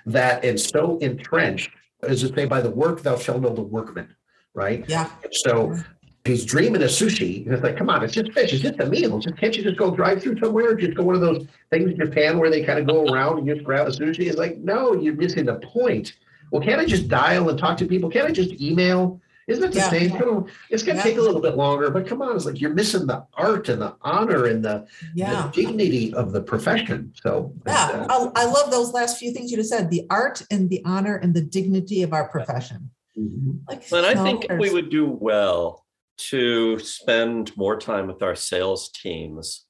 that 0.06 0.44
is 0.44 0.64
so 0.64 0.98
entrenched, 0.98 1.70
as 2.02 2.22
it 2.22 2.34
say, 2.34 2.44
by 2.44 2.60
the 2.60 2.70
work 2.70 3.02
thou 3.02 3.16
shalt 3.16 3.42
know 3.42 3.54
the 3.54 3.62
workman, 3.62 4.14
right? 4.54 4.84
Yeah. 4.88 5.10
So 5.32 5.76
he's 6.24 6.44
dreaming 6.44 6.82
of 6.82 6.90
sushi. 6.90 7.44
And 7.44 7.54
it's 7.54 7.62
like, 7.62 7.76
come 7.76 7.90
on, 7.90 8.04
it's 8.04 8.14
just 8.14 8.32
fish. 8.32 8.52
It's 8.52 8.62
just 8.62 8.80
a 8.80 8.86
meal. 8.86 9.18
Just 9.18 9.36
can't 9.36 9.56
you 9.56 9.62
just 9.62 9.78
go 9.78 9.94
drive 9.94 10.22
through 10.22 10.38
somewhere? 10.38 10.74
Just 10.74 10.96
go 10.96 11.02
one 11.02 11.14
of 11.14 11.20
those 11.20 11.46
things 11.70 11.90
in 11.90 11.96
Japan 11.96 12.38
where 12.38 12.50
they 12.50 12.64
kind 12.64 12.78
of 12.78 12.86
go 12.86 13.04
around 13.06 13.38
and 13.38 13.46
just 13.46 13.64
grab 13.64 13.86
a 13.86 13.90
sushi. 13.90 14.26
It's 14.28 14.38
like, 14.38 14.58
no, 14.58 14.94
you're 14.94 15.14
missing 15.14 15.46
the 15.46 15.56
point. 15.56 16.14
Well, 16.52 16.62
can't 16.62 16.80
I 16.80 16.84
just 16.84 17.08
dial 17.08 17.48
and 17.48 17.58
talk 17.58 17.76
to 17.78 17.86
people? 17.86 18.10
Can't 18.10 18.28
I 18.28 18.32
just 18.32 18.60
email? 18.60 19.20
Isn't 19.46 19.62
it 19.64 19.72
the 19.72 19.78
Yeah. 19.78 19.90
same? 19.90 20.10
Come 20.10 20.28
on, 20.28 20.50
It's 20.70 20.82
going 20.82 20.96
to 20.96 21.00
Yeah. 21.00 21.04
take 21.04 21.18
a 21.18 21.22
little 21.22 21.40
bit 21.40 21.56
longer, 21.56 21.90
but 21.90 22.06
come 22.06 22.20
on, 22.20 22.34
it's 22.34 22.44
like 22.46 22.60
you're 22.60 22.74
missing 22.74 23.06
the 23.06 23.24
art 23.34 23.68
and 23.68 23.80
the 23.80 23.94
honor 24.02 24.46
and 24.46 24.64
the, 24.64 24.86
Yeah. 25.14 25.50
the 25.54 25.62
dignity 25.62 26.12
of 26.14 26.32
the 26.32 26.42
profession. 26.42 27.12
So, 27.22 27.52
Yeah, 27.66 28.06
uh, 28.10 28.30
I, 28.34 28.42
I 28.42 28.44
love 28.46 28.70
those 28.70 28.92
last 28.92 29.18
few 29.18 29.32
things 29.32 29.50
you 29.50 29.56
just 29.56 29.70
said, 29.70 29.90
the 29.90 30.06
art 30.10 30.42
and 30.50 30.68
the 30.68 30.82
honor 30.84 31.16
and 31.16 31.32
the 31.32 31.42
dignity 31.42 32.02
of 32.02 32.12
our 32.12 32.28
profession. 32.28 32.90
mhm. 33.16 33.60
Like, 33.68 33.90
And 33.92 34.04
I 34.04 34.14
no 34.14 34.24
think 34.24 34.46
we 34.58 34.70
would 34.70 34.90
do 34.90 35.06
well 35.06 35.84
to 36.18 36.78
spend 36.80 37.56
more 37.56 37.78
time 37.78 38.06
with 38.08 38.22
our 38.22 38.34
sales 38.34 38.88
teams 38.90 39.64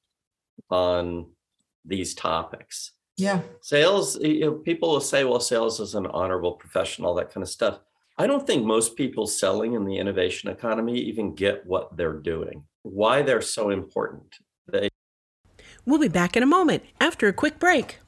on 0.71 1.27
these 1.85 2.15
topics. 2.15 2.91
Yeah, 3.15 3.41
Sales, 3.61 4.15
you 4.19 4.41
know, 4.41 4.51
people 4.53 4.91
will 4.91 5.01
say, 5.01 5.23
well, 5.23 5.39
sales 5.39 5.79
is 5.79 5.95
an 5.95 6.05
honorable 6.07 6.51
profession, 6.53 7.03
all 7.03 7.15
that 7.15 7.33
kind 7.33 7.41
of 7.43 7.49
stuff. 7.49 7.79
I 8.19 8.25
don't 8.25 8.47
think 8.47 8.65
most 8.65 8.95
people 8.95 9.27
selling 9.27 9.73
in 9.73 9.85
the 9.85 9.99
innovation 9.99 10.49
economy 10.49 10.97
even 10.97 11.35
get 11.35 11.63
what 11.67 11.95
they're 11.95 12.13
doing, 12.13 12.63
why 12.81 13.21
they're 13.21 13.41
so 13.41 13.69
important. 13.69 14.37
They 14.67 14.89
We'll 15.85 15.99
be 15.99 16.07
back 16.07 16.35
in 16.35 16.41
a 16.41 16.47
moment 16.47 16.83
after 16.99 17.27
a 17.27 17.33
quick 17.33 17.59
break. 17.59 17.99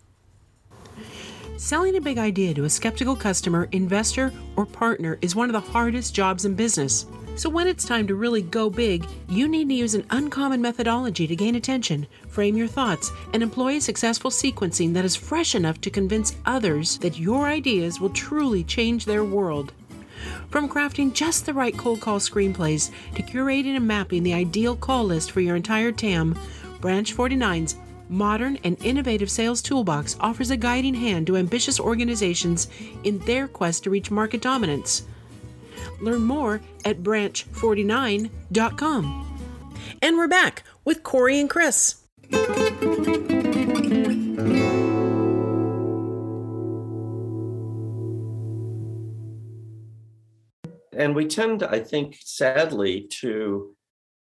Selling 1.58 1.96
a 1.96 2.02
big 2.02 2.18
idea 2.18 2.56
to 2.56 2.64
a 2.64 2.70
skeptical 2.70 3.16
customer, 3.16 3.70
investor, 3.72 4.34
or 4.56 4.66
partner 4.66 5.20
is 5.22 5.36
one 5.36 5.48
of 5.48 5.54
the 5.54 5.72
hardest 5.72 6.16
jobs 6.16 6.44
in 6.44 6.56
business. 6.56 7.06
So, 7.36 7.48
when 7.48 7.68
it's 7.68 7.86
time 7.86 8.08
to 8.08 8.16
really 8.16 8.42
go 8.42 8.70
big, 8.70 9.06
you 9.28 9.48
need 9.48 9.70
to 9.70 9.76
use 9.76 9.94
an 9.94 10.08
uncommon 10.10 10.62
methodology 10.62 11.28
to 11.28 11.36
gain 11.36 11.56
attention, 11.56 12.08
frame 12.28 12.58
your 12.58 12.68
thoughts, 12.68 13.12
and 13.34 13.44
employ 13.44 13.76
a 13.76 13.82
successful 13.82 14.32
sequencing 14.32 14.94
that 14.94 15.06
is 15.06 15.16
fresh 15.16 15.54
enough 15.54 15.80
to 15.82 15.92
convince 15.92 16.36
others 16.46 16.98
that 16.98 17.20
your 17.20 17.46
ideas 17.48 18.00
will 18.00 18.10
truly 18.10 18.64
change 18.64 19.06
their 19.06 19.24
world. 19.24 19.72
From 20.50 20.70
crafting 20.70 21.14
just 21.14 21.46
the 21.46 21.54
right 21.54 21.78
cold 21.78 22.02
call 22.02 22.20
screenplays 22.20 22.92
to 23.16 23.24
curating 23.24 23.76
and 23.76 23.88
mapping 23.88 24.24
the 24.24 24.34
ideal 24.34 24.76
call 24.76 25.06
list 25.06 25.32
for 25.32 25.42
your 25.42 25.56
entire 25.56 25.92
TAM, 25.92 26.38
Branch 26.82 27.16
49's 27.16 27.76
modern 28.10 28.58
and 28.64 28.84
innovative 28.84 29.30
sales 29.30 29.62
toolbox 29.62 30.18
offers 30.20 30.50
a 30.50 30.58
guiding 30.58 30.96
hand 30.96 31.28
to 31.28 31.38
ambitious 31.38 31.80
organizations 31.80 32.68
in 33.04 33.20
their 33.20 33.48
quest 33.48 33.84
to 33.84 33.90
reach 33.90 34.12
market 34.12 34.42
dominance. 34.42 35.04
Learn 36.02 36.24
more 36.24 36.60
at 36.86 37.04
branch49.com. 37.04 39.26
And 40.02 40.18
we're 40.18 40.28
back 40.28 40.64
with 40.86 41.04
Corey 41.04 41.40
and 41.40 41.50
Chris. 41.50 41.96
And 51.00 51.16
we 51.16 51.26
tend, 51.26 51.64
I 51.64 51.80
think, 51.80 52.18
sadly, 52.20 53.08
to 53.22 53.76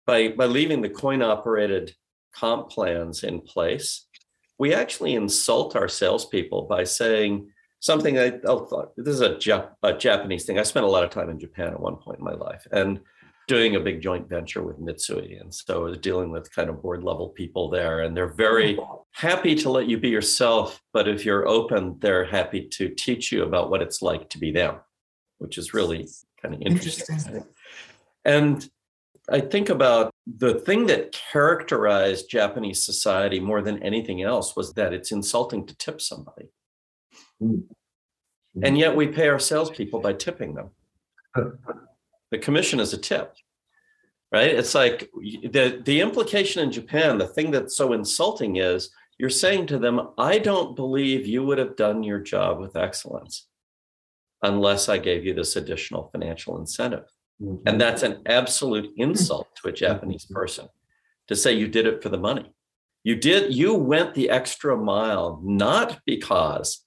by 0.06 0.30
by 0.30 0.46
leaving 0.46 0.82
the 0.82 0.90
coin 0.90 1.24
operated 1.24 1.96
comp 2.36 2.70
plans 2.70 3.24
in 3.24 3.42
place, 3.42 4.06
we 4.60 4.74
actually 4.74 5.16
insult 5.16 5.76
our 5.76 5.88
salespeople 5.88 6.64
by 6.64 6.84
saying 6.84 7.50
something. 7.80 8.20
I 8.20 8.34
oh, 8.46 8.92
this 8.98 9.16
is 9.16 9.22
a, 9.22 9.36
Jap- 9.36 9.72
a 9.82 9.94
Japanese 9.94 10.46
thing. 10.46 10.60
I 10.60 10.64
spent 10.64 10.86
a 10.86 10.90
lot 10.90 11.06
of 11.06 11.10
time 11.10 11.30
in 11.30 11.40
Japan 11.40 11.70
at 11.70 11.80
one 11.80 11.96
point 11.96 12.20
in 12.20 12.26
my 12.26 12.34
life, 12.34 12.68
and 12.72 13.00
doing 13.48 13.78
a 13.78 13.80
big 13.80 14.02
joint 14.02 14.28
venture 14.28 14.62
with 14.62 14.78
Mitsui, 14.78 15.40
and 15.40 15.54
so 15.54 15.86
I 15.86 15.90
was 15.90 15.98
dealing 16.00 16.32
with 16.32 16.54
kind 16.54 16.70
of 16.70 16.82
board 16.82 17.02
level 17.02 17.30
people 17.30 17.70
there, 17.70 18.02
and 18.02 18.16
they're 18.16 18.34
very 18.34 18.78
happy 19.14 19.56
to 19.56 19.70
let 19.70 19.88
you 19.88 19.98
be 19.98 20.10
yourself, 20.10 20.82
but 20.92 21.08
if 21.08 21.24
you're 21.24 21.48
open, 21.48 21.96
they're 22.00 22.26
happy 22.26 22.68
to 22.74 22.90
teach 22.90 23.32
you 23.32 23.44
about 23.44 23.70
what 23.70 23.82
it's 23.82 24.02
like 24.02 24.30
to 24.32 24.38
be 24.38 24.52
them, 24.52 24.76
which 25.38 25.58
is 25.58 25.74
really 25.74 26.10
kind 26.42 26.56
of 26.56 26.62
interesting. 26.62 27.16
Interesting. 27.16 27.46
And 28.26 28.70
I 29.30 29.42
think 29.42 29.70
about 29.70 30.14
the 30.26 30.56
thing 30.56 30.88
that 30.88 31.12
characterized 31.12 32.30
Japanese 32.30 32.86
society 32.86 33.40
more 33.40 33.62
than 33.62 33.84
anything 33.84 34.22
else 34.22 34.56
was 34.56 34.74
that 34.74 34.94
it's 34.94 35.12
insulting 35.12 35.66
to 35.66 35.76
tip 35.78 36.00
somebody. 36.00 36.50
Mm. 37.42 37.64
And 38.64 38.78
yet 38.78 38.96
we 38.96 39.08
pay 39.08 39.28
our 39.28 39.40
salespeople 39.40 40.00
by 40.00 40.14
tipping 40.14 40.56
them. 40.56 40.72
The 42.30 42.40
commission 42.40 42.82
is 42.82 42.92
a 42.92 42.98
tip, 42.98 43.36
right? 44.34 44.54
It's 44.54 44.76
like 44.76 45.10
the, 45.16 45.82
the 45.86 46.02
implication 46.02 46.62
in 46.62 46.74
Japan, 46.74 47.18
the 47.18 47.26
thing 47.26 47.52
that's 47.52 47.78
so 47.78 47.94
insulting 47.94 48.58
is 48.58 48.90
you're 49.18 49.30
saying 49.30 49.68
to 49.68 49.80
them, 49.80 50.10
I 50.18 50.38
don't 50.38 50.76
believe 50.76 51.26
you 51.26 51.46
would 51.46 51.58
have 51.58 51.78
done 51.78 52.04
your 52.04 52.20
job 52.20 52.60
with 52.60 52.76
excellence 52.76 53.48
unless 54.44 54.90
I 54.90 54.98
gave 54.98 55.26
you 55.26 55.34
this 55.34 55.56
additional 55.56 56.10
financial 56.12 56.58
incentive. 56.58 57.06
Mm-hmm. 57.42 57.68
And 57.68 57.82
that's 57.82 58.04
an 58.04 58.22
absolute 58.26 58.92
hmm. 58.96 59.02
insult 59.02 59.48
to 59.58 59.68
a 59.68 59.72
mm-hmm. 59.72 59.78
Japanese 59.78 60.26
person 60.26 60.68
to 61.28 61.36
say 61.36 61.54
you 61.54 61.68
did 61.68 61.86
it 61.86 62.02
for 62.02 62.10
the 62.10 62.18
money. 62.18 62.52
You 63.04 63.16
did, 63.16 63.54
you 63.54 63.74
went 63.74 64.14
the 64.14 64.30
extra 64.30 64.76
mile, 64.76 65.40
not 65.44 66.00
because 66.06 66.84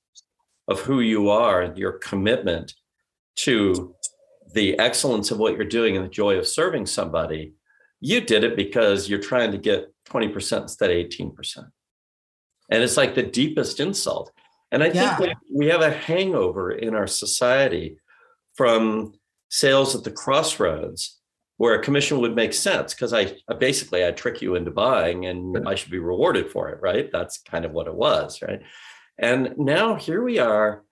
of 0.68 0.80
who 0.80 1.00
you 1.00 1.30
are 1.30 1.62
and 1.62 1.78
your 1.78 1.92
commitment 1.92 2.74
to 3.36 3.94
the 4.52 4.78
excellence 4.78 5.30
of 5.30 5.38
what 5.38 5.54
you're 5.54 5.64
doing 5.64 5.96
and 5.96 6.04
the 6.04 6.10
joy 6.10 6.36
of 6.36 6.46
serving 6.46 6.86
somebody. 6.86 7.54
You 8.00 8.20
did 8.20 8.44
it 8.44 8.56
because 8.56 9.08
you're 9.08 9.18
trying 9.18 9.52
to 9.52 9.58
get 9.58 9.92
20% 10.08 10.62
instead 10.62 10.90
of 10.90 10.96
18%. 10.96 11.70
And 12.70 12.82
it's 12.82 12.96
like 12.96 13.14
the 13.14 13.22
deepest 13.22 13.80
insult. 13.80 14.32
And 14.72 14.82
I 14.82 14.88
Yeah. 14.88 15.16
think 15.16 15.38
we, 15.50 15.64
we 15.64 15.66
have 15.66 15.80
a 15.82 15.90
hangover 15.90 16.70
in 16.72 16.94
our 16.94 17.06
society 17.06 17.98
from 18.54 19.12
sales 19.48 19.96
at 19.96 20.04
the 20.04 20.10
crossroads 20.10 21.18
where 21.56 21.74
a 21.74 21.82
commission 21.82 22.20
would 22.20 22.34
make 22.34 22.52
sense 22.54 22.94
because 22.94 23.12
I 23.12 23.36
I 23.48 23.54
basically 23.54 24.04
I 24.06 24.12
trick 24.12 24.40
you 24.40 24.54
into 24.54 24.70
buying 24.70 25.26
and 25.26 25.68
I 25.68 25.74
should 25.74 25.90
be 25.90 25.98
rewarded 25.98 26.50
for 26.50 26.68
it, 26.70 26.80
right? 26.80 27.10
That's 27.12 27.38
kind 27.38 27.64
of 27.64 27.72
what 27.72 27.86
it 27.86 27.94
was, 27.94 28.40
right? 28.42 28.62
And 29.18 29.54
now 29.58 29.96
here 29.96 30.22
we 30.22 30.38
are. 30.38 30.84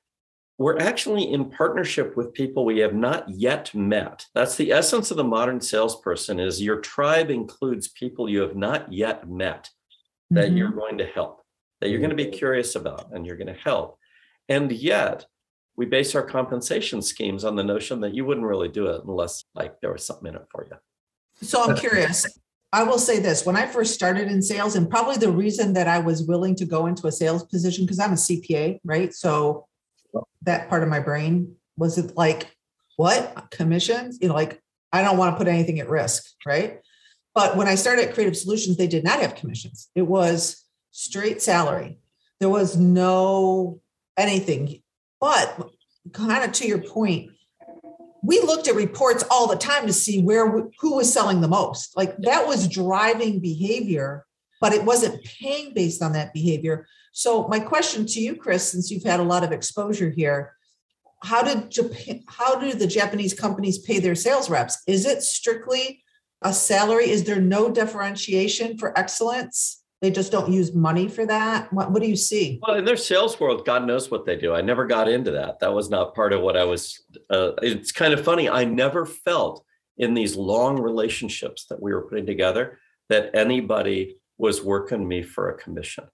We're 0.58 0.78
actually 0.78 1.32
in 1.32 1.50
partnership 1.50 2.16
with 2.16 2.34
people 2.34 2.64
we 2.64 2.80
have 2.80 2.92
not 2.94 3.28
yet 3.28 3.72
met. 3.74 4.26
That's 4.34 4.56
the 4.56 4.72
essence 4.72 5.10
of 5.12 5.16
the 5.16 5.24
modern 5.24 5.60
salesperson 5.60 6.40
is 6.40 6.60
your 6.60 6.80
tribe 6.80 7.30
includes 7.30 7.86
people 7.88 8.28
you 8.28 8.40
have 8.42 8.56
not 8.56 8.92
yet 8.92 9.30
met 9.30 9.70
that 10.30 10.50
Mhm. 10.50 10.58
you're 10.58 10.72
going 10.72 10.98
to 10.98 11.06
help, 11.06 11.37
that 11.80 11.90
you're 11.90 12.00
going 12.00 12.10
to 12.10 12.16
be 12.16 12.24
mm-hmm. 12.24 12.38
curious 12.38 12.74
about 12.74 13.12
and 13.12 13.26
you're 13.26 13.36
going 13.36 13.52
to 13.52 13.60
help. 13.60 13.98
And 14.48 14.70
yet 14.72 15.26
we 15.76 15.86
base 15.86 16.14
our 16.14 16.22
compensation 16.22 17.00
schemes 17.02 17.44
on 17.44 17.54
the 17.54 17.62
notion 17.62 18.00
that 18.00 18.14
you 18.14 18.24
wouldn't 18.24 18.46
really 18.46 18.68
do 18.68 18.86
it 18.86 19.02
unless 19.04 19.44
like 19.54 19.80
there 19.80 19.92
was 19.92 20.04
something 20.04 20.28
in 20.28 20.34
it 20.34 20.46
for 20.50 20.66
you. 20.68 20.76
So 21.46 21.62
I'm 21.62 21.76
curious. 21.76 22.26
I 22.72 22.82
will 22.82 22.98
say 22.98 23.20
this 23.20 23.46
when 23.46 23.56
I 23.56 23.66
first 23.66 23.94
started 23.94 24.30
in 24.30 24.42
sales, 24.42 24.74
and 24.74 24.90
probably 24.90 25.16
the 25.16 25.30
reason 25.30 25.72
that 25.74 25.88
I 25.88 26.00
was 26.00 26.24
willing 26.24 26.54
to 26.56 26.66
go 26.66 26.86
into 26.86 27.06
a 27.06 27.12
sales 27.12 27.44
position, 27.44 27.84
because 27.84 27.98
I'm 27.98 28.12
a 28.12 28.16
CPA, 28.16 28.80
right? 28.84 29.14
So 29.14 29.66
that 30.42 30.68
part 30.68 30.82
of 30.82 30.88
my 30.88 31.00
brain 31.00 31.54
was 31.76 31.96
it 31.96 32.16
like, 32.16 32.54
what 32.96 33.50
commissions? 33.50 34.18
You 34.20 34.28
know, 34.28 34.34
like 34.34 34.60
I 34.92 35.02
don't 35.02 35.16
want 35.16 35.34
to 35.34 35.38
put 35.38 35.48
anything 35.48 35.78
at 35.78 35.88
risk, 35.88 36.24
right? 36.44 36.80
But 37.34 37.56
when 37.56 37.68
I 37.68 37.76
started 37.76 38.08
at 38.08 38.14
Creative 38.14 38.36
Solutions, 38.36 38.76
they 38.76 38.88
did 38.88 39.04
not 39.04 39.20
have 39.20 39.36
commissions. 39.36 39.88
It 39.94 40.02
was 40.02 40.64
straight 40.98 41.40
salary. 41.40 42.00
There 42.40 42.48
was 42.48 42.76
no 42.76 43.80
anything. 44.16 44.82
But 45.20 45.70
kind 46.12 46.44
of 46.44 46.50
to 46.52 46.66
your 46.66 46.82
point, 46.82 47.30
we 48.22 48.40
looked 48.40 48.66
at 48.66 48.74
reports 48.74 49.24
all 49.30 49.46
the 49.46 49.56
time 49.56 49.86
to 49.86 49.92
see 49.92 50.22
where 50.22 50.48
who 50.80 50.96
was 50.96 51.12
selling 51.12 51.40
the 51.40 51.48
most. 51.48 51.96
Like 51.96 52.16
that 52.18 52.48
was 52.48 52.66
driving 52.66 53.38
behavior, 53.38 54.26
but 54.60 54.72
it 54.72 54.84
wasn't 54.84 55.22
paying 55.24 55.72
based 55.72 56.02
on 56.02 56.14
that 56.14 56.32
behavior. 56.32 56.88
So 57.12 57.46
my 57.46 57.60
question 57.60 58.04
to 58.06 58.20
you, 58.20 58.34
Chris, 58.34 58.68
since 58.68 58.90
you've 58.90 59.04
had 59.04 59.20
a 59.20 59.24
lot 59.24 59.44
of 59.44 59.52
exposure 59.52 60.10
here, 60.10 60.54
how 61.22 61.42
did 61.42 61.70
Japan, 61.70 62.24
how 62.28 62.58
do 62.58 62.72
the 62.74 62.86
Japanese 62.88 63.34
companies 63.34 63.78
pay 63.78 64.00
their 64.00 64.16
sales 64.16 64.50
reps? 64.50 64.82
Is 64.88 65.06
it 65.06 65.22
strictly 65.22 66.02
a 66.42 66.52
salary? 66.52 67.08
Is 67.08 67.22
there 67.22 67.40
no 67.40 67.70
differentiation 67.70 68.78
for 68.78 68.98
excellence? 68.98 69.77
They 70.00 70.10
just 70.12 70.30
don't 70.30 70.52
use 70.52 70.74
money 70.74 71.08
for 71.08 71.26
that. 71.26 71.72
What, 71.72 71.90
what 71.90 72.02
do 72.02 72.08
you 72.08 72.16
see? 72.16 72.60
Well, 72.62 72.76
in 72.76 72.84
their 72.84 72.96
sales 72.96 73.40
world, 73.40 73.66
God 73.66 73.84
knows 73.84 74.10
what 74.10 74.24
they 74.24 74.36
do. 74.36 74.54
I 74.54 74.60
never 74.60 74.86
got 74.86 75.08
into 75.08 75.32
that. 75.32 75.58
That 75.58 75.74
was 75.74 75.90
not 75.90 76.14
part 76.14 76.32
of 76.32 76.40
what 76.40 76.56
I 76.56 76.64
was. 76.64 77.02
Uh, 77.28 77.52
it's 77.62 77.90
kind 77.90 78.14
of 78.14 78.24
funny. 78.24 78.48
I 78.48 78.64
never 78.64 79.04
felt 79.04 79.64
in 79.96 80.14
these 80.14 80.36
long 80.36 80.80
relationships 80.80 81.66
that 81.66 81.82
we 81.82 81.92
were 81.92 82.02
putting 82.02 82.26
together 82.26 82.78
that 83.08 83.34
anybody 83.34 84.20
was 84.36 84.62
working 84.62 85.06
me 85.06 85.22
for 85.22 85.50
a 85.50 85.58
commission. 85.58 86.04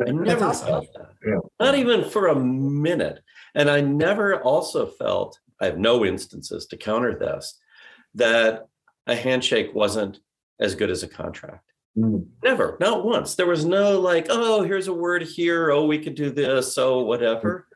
I 0.00 0.10
never 0.10 0.46
awesome. 0.46 0.68
felt 0.68 0.92
that. 0.94 1.10
Yeah. 1.26 1.38
Not 1.60 1.74
even 1.74 2.08
for 2.08 2.28
a 2.28 2.34
minute. 2.34 3.20
And 3.54 3.70
I 3.70 3.82
never 3.82 4.42
also 4.42 4.86
felt, 4.86 5.38
I 5.60 5.66
have 5.66 5.78
no 5.78 6.04
instances 6.04 6.66
to 6.66 6.76
counter 6.76 7.18
this, 7.18 7.58
that 8.14 8.66
a 9.06 9.14
handshake 9.14 9.74
wasn't 9.74 10.20
as 10.58 10.74
good 10.74 10.90
as 10.90 11.02
a 11.02 11.08
contract. 11.08 11.72
Mm. 11.96 12.26
Never, 12.42 12.76
not 12.80 13.04
once. 13.04 13.34
There 13.34 13.46
was 13.46 13.64
no 13.64 13.98
like, 14.00 14.26
oh, 14.28 14.62
here's 14.62 14.88
a 14.88 14.92
word 14.92 15.22
here. 15.22 15.70
Oh, 15.70 15.86
we 15.86 15.98
could 15.98 16.14
do 16.14 16.30
this. 16.30 16.76
Oh, 16.76 17.02
whatever. 17.02 17.66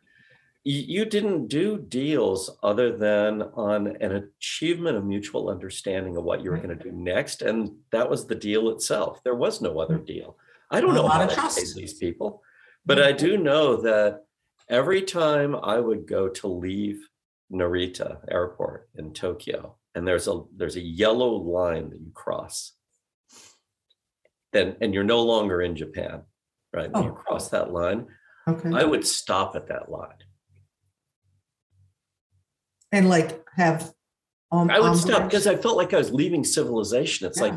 You 0.62 1.07
didn't 1.07 1.49
do 1.49 1.79
deals 1.79 2.50
other 2.62 2.95
than 2.95 3.43
on 3.55 3.97
an 4.03 4.12
achievement 4.12 4.99
of 4.99 5.07
mutual 5.07 5.49
understanding 5.49 6.19
of 6.19 6.25
what 6.25 6.43
you 6.43 6.50
were 6.50 6.59
going 6.59 6.77
to 6.77 6.85
do 6.85 6.93
next. 6.93 7.41
And 7.41 7.77
that 7.93 8.11
was 8.11 8.27
the 8.27 8.35
deal 8.35 8.69
itself. 8.69 9.23
There 9.25 9.35
was 9.35 9.62
no 9.62 9.81
other 9.81 9.97
deal. 9.97 10.37
I 10.71 10.83
don't 10.83 10.95
know 10.95 11.09
how 11.09 11.27
to 11.27 11.35
trust. 11.35 11.75
these 11.75 11.95
people, 11.95 12.43
but 12.85 13.03
I 13.03 13.12
do 13.12 13.39
know 13.39 13.77
that 13.79 14.25
every 14.69 15.03
time 15.03 15.57
I 15.57 15.81
would 15.81 16.07
go 16.07 16.29
to 16.29 16.47
leave 16.47 17.09
Narita 17.50 18.19
Airport 18.31 18.89
in 18.97 19.12
Tokyo, 19.12 19.77
and 19.95 20.07
there's 20.07 20.29
a 20.29 20.43
there's 20.57 20.77
a 20.77 20.81
yellow 20.81 21.33
line 21.33 21.91
that 21.91 22.00
you 22.00 22.12
cross, 22.15 22.73
then 24.52 24.76
and 24.80 24.92
you're 24.95 25.04
no 25.04 25.23
longer 25.23 25.62
in 25.62 25.76
Japan, 25.76 26.23
right? 26.73 26.90
When 26.90 27.04
you 27.04 27.11
Oh. 27.11 27.14
cross 27.14 27.49
that 27.50 27.73
line, 27.73 28.07
Okay. 28.49 28.71
I 28.75 28.85
would 28.85 29.07
stop 29.07 29.54
at 29.57 29.69
that 29.69 29.90
line. 29.90 30.16
and 32.92 33.09
like 33.09 33.45
have. 33.57 33.92
Um, 34.50 34.69
I 34.69 34.80
would 34.80 34.97
stop 34.97 35.23
because 35.30 35.47
I 35.47 35.54
felt 35.54 35.76
like 35.76 35.95
I 35.95 35.99
was 35.99 36.12
leaving 36.12 36.42
civilization. 36.42 37.25
It's 37.28 37.40
like 37.40 37.54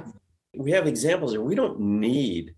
we 0.56 0.70
have 0.72 0.86
examples 0.86 1.32
here. 1.32 1.42
We 1.42 1.56
don't 1.56 1.80
need 1.80 2.54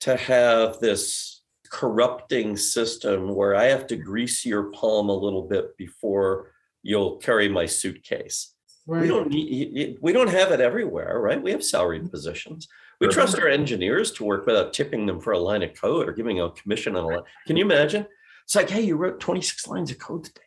to 0.00 0.16
have 0.16 0.78
this 0.78 1.42
corrupting 1.68 2.56
system 2.56 3.34
where 3.34 3.56
I 3.56 3.64
have 3.64 3.88
to 3.88 3.96
grease 3.96 4.46
your 4.46 4.70
palm 4.70 5.08
a 5.08 5.12
little 5.16 5.42
bit 5.48 5.76
before 5.76 6.52
you'll 6.84 7.16
carry 7.16 7.48
my 7.48 7.66
suitcase. 7.66 8.54
We 8.86 9.08
don't 9.08 9.30
need 9.30 9.98
we 10.00 10.12
don't 10.12 10.28
have 10.30 10.52
it 10.52 10.60
everywhere, 10.60 11.18
right? 11.20 11.42
We 11.42 11.50
have 11.50 11.64
salaried 11.64 12.08
positions. 12.08 12.68
We 13.00 13.08
trust 13.08 13.38
our 13.38 13.48
engineers 13.48 14.10
to 14.12 14.24
work 14.24 14.46
without 14.46 14.72
tipping 14.72 15.06
them 15.06 15.20
for 15.20 15.32
a 15.32 15.38
line 15.38 15.62
of 15.62 15.74
code 15.74 16.08
or 16.08 16.12
giving 16.12 16.40
a 16.40 16.50
commission 16.50 16.96
on 16.96 17.04
a 17.04 17.08
line. 17.08 17.22
Can 17.46 17.56
you 17.56 17.64
imagine? 17.64 18.06
It's 18.44 18.54
like, 18.54 18.70
hey, 18.70 18.82
you 18.82 18.96
wrote 18.96 19.20
26 19.20 19.66
lines 19.66 19.90
of 19.90 19.98
code 19.98 20.24
today. 20.24 20.40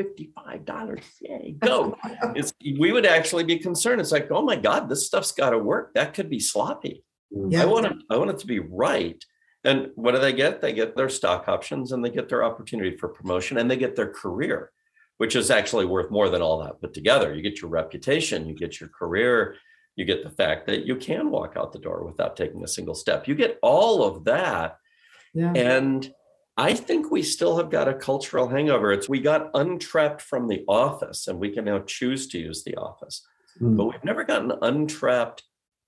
$55. 0.00 1.02
Yay, 1.20 1.56
go. 1.62 1.96
it's, 2.34 2.52
we 2.62 2.92
would 2.92 3.04
actually 3.04 3.44
be 3.44 3.58
concerned. 3.58 4.00
It's 4.00 4.12
like, 4.12 4.30
oh 4.30 4.42
my 4.42 4.56
God, 4.56 4.88
this 4.88 5.06
stuff's 5.06 5.32
got 5.32 5.50
to 5.50 5.58
work. 5.58 5.92
That 5.94 6.14
could 6.14 6.30
be 6.30 6.40
sloppy. 6.40 7.04
Yeah. 7.30 7.62
I 7.62 7.66
want 7.66 7.86
it, 7.86 7.96
I 8.10 8.16
want 8.16 8.30
it 8.30 8.38
to 8.38 8.46
be 8.46 8.60
right. 8.60 9.22
And 9.64 9.90
what 9.94 10.12
do 10.12 10.20
they 10.20 10.32
get? 10.32 10.60
They 10.60 10.72
get 10.72 10.96
their 10.96 11.08
stock 11.08 11.48
options 11.48 11.92
and 11.92 12.04
they 12.04 12.10
get 12.10 12.28
their 12.28 12.44
opportunity 12.44 12.96
for 12.96 13.08
promotion 13.08 13.58
and 13.58 13.70
they 13.70 13.76
get 13.76 13.94
their 13.94 14.10
career, 14.10 14.72
which 15.18 15.36
is 15.36 15.50
actually 15.50 15.86
worth 15.86 16.10
more 16.10 16.28
than 16.28 16.42
all 16.42 16.62
that 16.62 16.80
put 16.80 16.94
together. 16.94 17.34
You 17.34 17.42
get 17.42 17.60
your 17.60 17.70
reputation, 17.70 18.48
you 18.48 18.54
get 18.54 18.80
your 18.80 18.88
career, 18.88 19.56
you 19.96 20.04
get 20.04 20.24
the 20.24 20.30
fact 20.30 20.66
that 20.66 20.86
you 20.86 20.96
can 20.96 21.30
walk 21.30 21.54
out 21.56 21.72
the 21.72 21.78
door 21.78 22.04
without 22.04 22.36
taking 22.36 22.64
a 22.64 22.68
single 22.68 22.94
step. 22.94 23.28
You 23.28 23.34
get 23.34 23.58
all 23.62 24.02
of 24.04 24.24
that. 24.24 24.76
Yeah. 25.34 25.52
And 25.54 26.12
I 26.56 26.74
think 26.74 27.10
we 27.10 27.22
still 27.22 27.56
have 27.56 27.70
got 27.70 27.88
a 27.88 27.94
cultural 27.94 28.48
hangover. 28.48 28.92
It's 28.92 29.08
we 29.08 29.20
got 29.20 29.50
untrapped 29.54 30.22
from 30.22 30.48
the 30.48 30.64
office 30.68 31.26
and 31.28 31.38
we 31.38 31.50
can 31.50 31.64
now 31.64 31.80
choose 31.80 32.26
to 32.28 32.38
use 32.38 32.64
the 32.64 32.76
office, 32.76 33.26
Mm. 33.60 33.76
but 33.76 33.84
we've 33.84 34.04
never 34.04 34.24
gotten 34.24 34.52
untrapped 34.62 35.42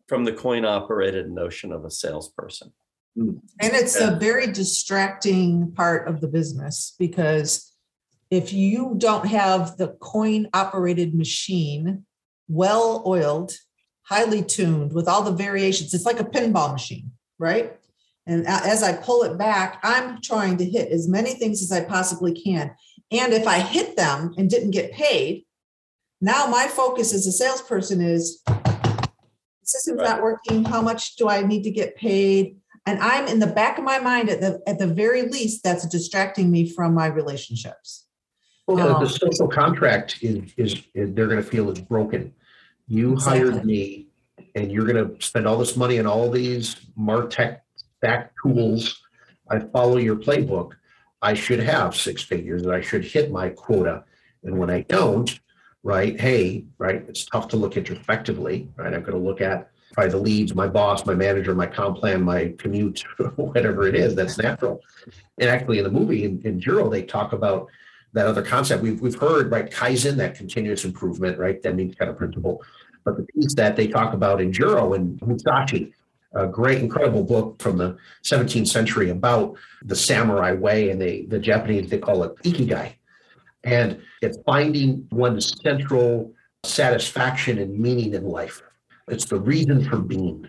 from 0.06 0.24
the 0.24 0.32
coin 0.32 0.66
operated 0.66 1.30
notion 1.30 1.72
of 1.72 1.84
a 1.84 1.90
salesperson. 1.90 2.72
And 3.16 3.40
it's 3.60 3.98
a 3.98 4.16
very 4.16 4.48
distracting 4.52 5.72
part 5.72 6.08
of 6.08 6.20
the 6.20 6.26
business 6.26 6.94
because 6.98 7.72
if 8.30 8.52
you 8.52 8.96
don't 8.98 9.26
have 9.26 9.76
the 9.76 9.88
coin 10.00 10.48
operated 10.52 11.14
machine 11.14 12.04
well 12.48 13.02
oiled, 13.06 13.52
highly 14.04 14.42
tuned 14.42 14.92
with 14.92 15.08
all 15.08 15.22
the 15.22 15.32
variations, 15.32 15.94
it's 15.94 16.04
like 16.06 16.20
a 16.20 16.24
pinball 16.24 16.72
machine, 16.72 17.10
right? 17.38 17.76
And 18.26 18.46
as 18.46 18.82
I 18.82 18.94
pull 18.94 19.22
it 19.24 19.36
back, 19.36 19.80
I'm 19.82 20.20
trying 20.22 20.56
to 20.58 20.64
hit 20.64 20.90
as 20.90 21.08
many 21.08 21.34
things 21.34 21.62
as 21.62 21.72
I 21.72 21.84
possibly 21.84 22.32
can. 22.32 22.74
And 23.10 23.32
if 23.34 23.46
I 23.46 23.58
hit 23.60 23.96
them 23.96 24.34
and 24.38 24.48
didn't 24.48 24.70
get 24.70 24.92
paid, 24.92 25.44
now 26.20 26.46
my 26.46 26.66
focus 26.68 27.12
as 27.12 27.26
a 27.26 27.32
salesperson 27.32 28.00
is 28.00 28.42
the 28.46 29.08
system's 29.64 29.98
Right. 30.00 30.08
not 30.08 30.22
working. 30.22 30.64
How 30.64 30.80
much 30.80 31.16
do 31.16 31.28
I 31.28 31.42
need 31.42 31.64
to 31.64 31.70
get 31.70 31.96
paid? 31.96 32.56
And 32.86 32.98
I'm 33.00 33.26
in 33.26 33.38
the 33.40 33.46
back 33.46 33.78
of 33.78 33.84
my 33.84 33.98
mind 33.98 34.28
at 34.30 34.40
the 34.40 34.62
at 34.66 34.78
the 34.78 34.86
very 34.86 35.22
least, 35.22 35.62
that's 35.62 35.86
distracting 35.86 36.50
me 36.50 36.68
from 36.68 36.94
my 36.94 37.06
relationships. 37.06 38.06
Well, 38.66 38.76
the- 38.78 38.94
Um, 38.96 39.04
the 39.04 39.10
social 39.10 39.48
contract 39.48 40.18
is, 40.22 40.52
is, 40.56 40.82
is 40.94 41.14
they're 41.14 41.26
gonna 41.28 41.42
feel 41.42 41.70
is 41.70 41.80
broken. 41.80 42.32
You 42.86 43.16
hired 43.16 43.64
me 43.64 44.08
and 44.54 44.70
you're 44.70 44.86
gonna 44.86 45.10
spend 45.20 45.46
all 45.46 45.56
this 45.56 45.76
money 45.76 45.98
on 45.98 46.06
all 46.06 46.30
these 46.30 46.76
MarTech 46.98 47.60
stack 47.76 48.32
tools. 48.42 49.00
I 49.48 49.60
follow 49.60 49.96
your 49.96 50.16
playbook. 50.16 50.72
I 51.22 51.34
should 51.34 51.60
have 51.60 51.96
six 51.96 52.22
figures 52.22 52.62
and 52.62 52.72
I 52.72 52.80
should 52.80 53.04
hit 53.04 53.30
my 53.30 53.48
quota. 53.48 54.04
And 54.42 54.58
when 54.58 54.68
I 54.70 54.82
don't, 54.82 55.40
right, 55.82 56.20
hey, 56.20 56.66
right, 56.78 57.04
it's 57.08 57.24
tough 57.24 57.48
to 57.48 57.56
look 57.56 57.76
introspectively, 57.76 58.68
right? 58.76 58.92
I'm 58.92 59.02
gonna 59.02 59.16
look 59.16 59.40
at 59.40 59.70
probably 59.92 60.10
the 60.10 60.18
leads, 60.18 60.54
my 60.54 60.68
boss, 60.68 61.06
my 61.06 61.14
manager, 61.14 61.54
my 61.54 61.66
comp 61.66 61.98
plan, 61.98 62.22
my 62.22 62.52
commute, 62.58 63.02
whatever 63.36 63.86
it 63.86 63.94
is, 63.94 64.14
that's 64.14 64.36
natural. 64.36 64.80
And 65.38 65.48
actually 65.48 65.78
in 65.78 65.84
the 65.84 65.90
movie 65.90 66.24
in, 66.24 66.42
in 66.44 66.60
Jiro, 66.60 66.90
they 66.90 67.02
talk 67.02 67.32
about 67.32 67.68
that 68.14 68.26
other 68.26 68.42
concept. 68.42 68.82
We've, 68.82 69.00
we've 69.00 69.18
heard, 69.18 69.50
right, 69.50 69.70
Kaizen, 69.70 70.16
that 70.16 70.34
continuous 70.36 70.84
improvement, 70.84 71.38
right? 71.38 71.60
That 71.62 71.74
means 71.74 71.94
kind 71.96 72.10
of 72.10 72.16
principle. 72.16 72.62
But 73.04 73.16
the 73.16 73.24
piece 73.24 73.54
that 73.54 73.76
they 73.76 73.88
talk 73.88 74.14
about 74.14 74.40
in 74.40 74.52
Jiro 74.52 74.94
and 74.94 75.20
Musashi, 75.20 75.92
a 76.34 76.46
great, 76.46 76.78
incredible 76.78 77.22
book 77.22 77.60
from 77.60 77.76
the 77.76 77.96
17th 78.22 78.68
century 78.68 79.10
about 79.10 79.56
the 79.84 79.94
samurai 79.96 80.52
way, 80.52 80.90
and 80.90 81.00
they, 81.00 81.26
the 81.26 81.38
Japanese, 81.38 81.90
they 81.90 81.98
call 81.98 82.24
it 82.24 82.34
ikigai. 82.44 82.94
And 83.64 84.00
it's 84.22 84.38
finding 84.46 85.06
one's 85.10 85.60
central 85.62 86.32
satisfaction 86.64 87.58
and 87.58 87.78
meaning 87.78 88.14
in 88.14 88.24
life. 88.24 88.62
It's 89.08 89.26
the 89.26 89.38
reason 89.38 89.84
for 89.88 89.98
being. 89.98 90.46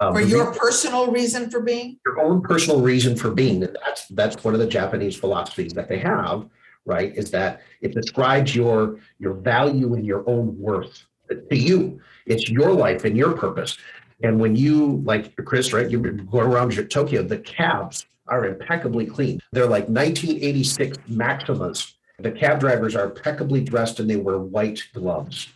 Um, 0.00 0.14
For 0.14 0.20
your 0.20 0.48
reason- 0.48 0.60
personal 0.60 1.10
reason 1.10 1.50
for 1.50 1.60
being, 1.60 1.98
your 2.04 2.20
own 2.20 2.42
personal 2.42 2.80
reason 2.80 3.16
for 3.16 3.30
being. 3.30 3.62
And 3.62 3.76
that's 3.84 4.06
that's 4.08 4.44
one 4.44 4.54
of 4.54 4.60
the 4.60 4.66
Japanese 4.66 5.16
philosophies 5.16 5.72
that 5.74 5.88
they 5.88 5.98
have, 5.98 6.46
right? 6.84 7.14
Is 7.16 7.30
that 7.30 7.62
it 7.80 7.94
describes 7.94 8.54
your 8.54 8.98
your 9.18 9.34
value 9.34 9.94
and 9.94 10.06
your 10.06 10.28
own 10.28 10.58
worth 10.58 11.06
to 11.28 11.56
you. 11.56 12.00
It's 12.26 12.48
your 12.48 12.72
life 12.72 13.04
and 13.04 13.16
your 13.16 13.32
purpose. 13.32 13.78
And 14.22 14.38
when 14.38 14.54
you 14.54 15.02
like 15.04 15.34
Chris, 15.44 15.72
right? 15.72 15.90
You 15.90 16.00
go 16.00 16.40
around 16.40 16.72
Tokyo, 16.90 17.22
the 17.22 17.38
cabs 17.38 18.06
are 18.28 18.46
impeccably 18.46 19.06
clean. 19.06 19.40
They're 19.52 19.66
like 19.66 19.88
1986 19.88 20.96
Maximas. 21.10 21.94
The 22.18 22.30
cab 22.30 22.60
drivers 22.60 22.94
are 22.94 23.06
impeccably 23.06 23.62
dressed 23.62 23.98
and 23.98 24.08
they 24.08 24.16
wear 24.16 24.38
white 24.38 24.80
gloves. 24.94 25.48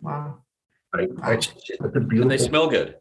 wow. 0.00 0.38
Right? 0.92 1.08
It's, 1.24 1.52
it's 1.68 1.80
a 1.80 1.98
And 1.98 2.30
they 2.30 2.36
smell 2.36 2.68
good. 2.68 2.96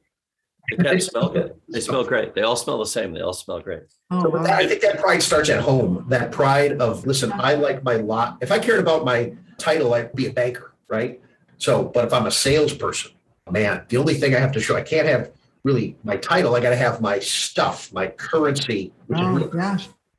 The 0.77 0.83
cats 0.83 1.07
smell 1.07 1.29
good. 1.29 1.55
They 1.67 1.79
smell 1.79 2.03
great. 2.03 2.35
They 2.35 2.41
all 2.41 2.55
smell 2.55 2.77
the 2.79 2.85
same. 2.85 3.13
They 3.13 3.21
all 3.21 3.33
smell 3.33 3.59
great. 3.59 3.83
Oh, 4.11 4.21
So 4.23 4.29
with 4.29 4.41
wow. 4.41 4.47
that, 4.47 4.59
I 4.59 4.67
think 4.67 4.81
that 4.81 4.99
pride 4.99 5.21
starts 5.23 5.49
at 5.49 5.61
home. 5.61 6.05
That 6.09 6.31
pride 6.31 6.73
of, 6.81 7.05
listen, 7.05 7.31
I 7.33 7.55
like 7.55 7.83
my 7.83 7.95
lot. 7.95 8.37
If 8.41 8.51
I 8.51 8.59
cared 8.59 8.79
about 8.79 9.05
my 9.05 9.33
title, 9.57 9.93
I'd 9.93 10.13
be 10.13 10.27
a 10.27 10.33
banker, 10.33 10.73
right? 10.87 11.19
So, 11.57 11.83
but 11.85 12.05
if 12.05 12.13
I'm 12.13 12.25
a 12.25 12.31
salesperson, 12.31 13.11
man, 13.49 13.83
the 13.89 13.97
only 13.97 14.13
thing 14.13 14.35
I 14.35 14.39
have 14.39 14.51
to 14.53 14.59
show, 14.61 14.75
I 14.75 14.81
can't 14.81 15.07
have 15.07 15.31
really 15.63 15.97
my 16.03 16.15
title. 16.17 16.55
I 16.55 16.59
got 16.61 16.69
to 16.69 16.75
have 16.77 17.01
my 17.01 17.19
stuff, 17.19 17.91
my 17.91 18.07
currency, 18.07 18.93
which 19.07 19.19
is 19.19 19.25
Oh, 19.25 19.31
real 19.33 19.51
yeah. 19.55 19.77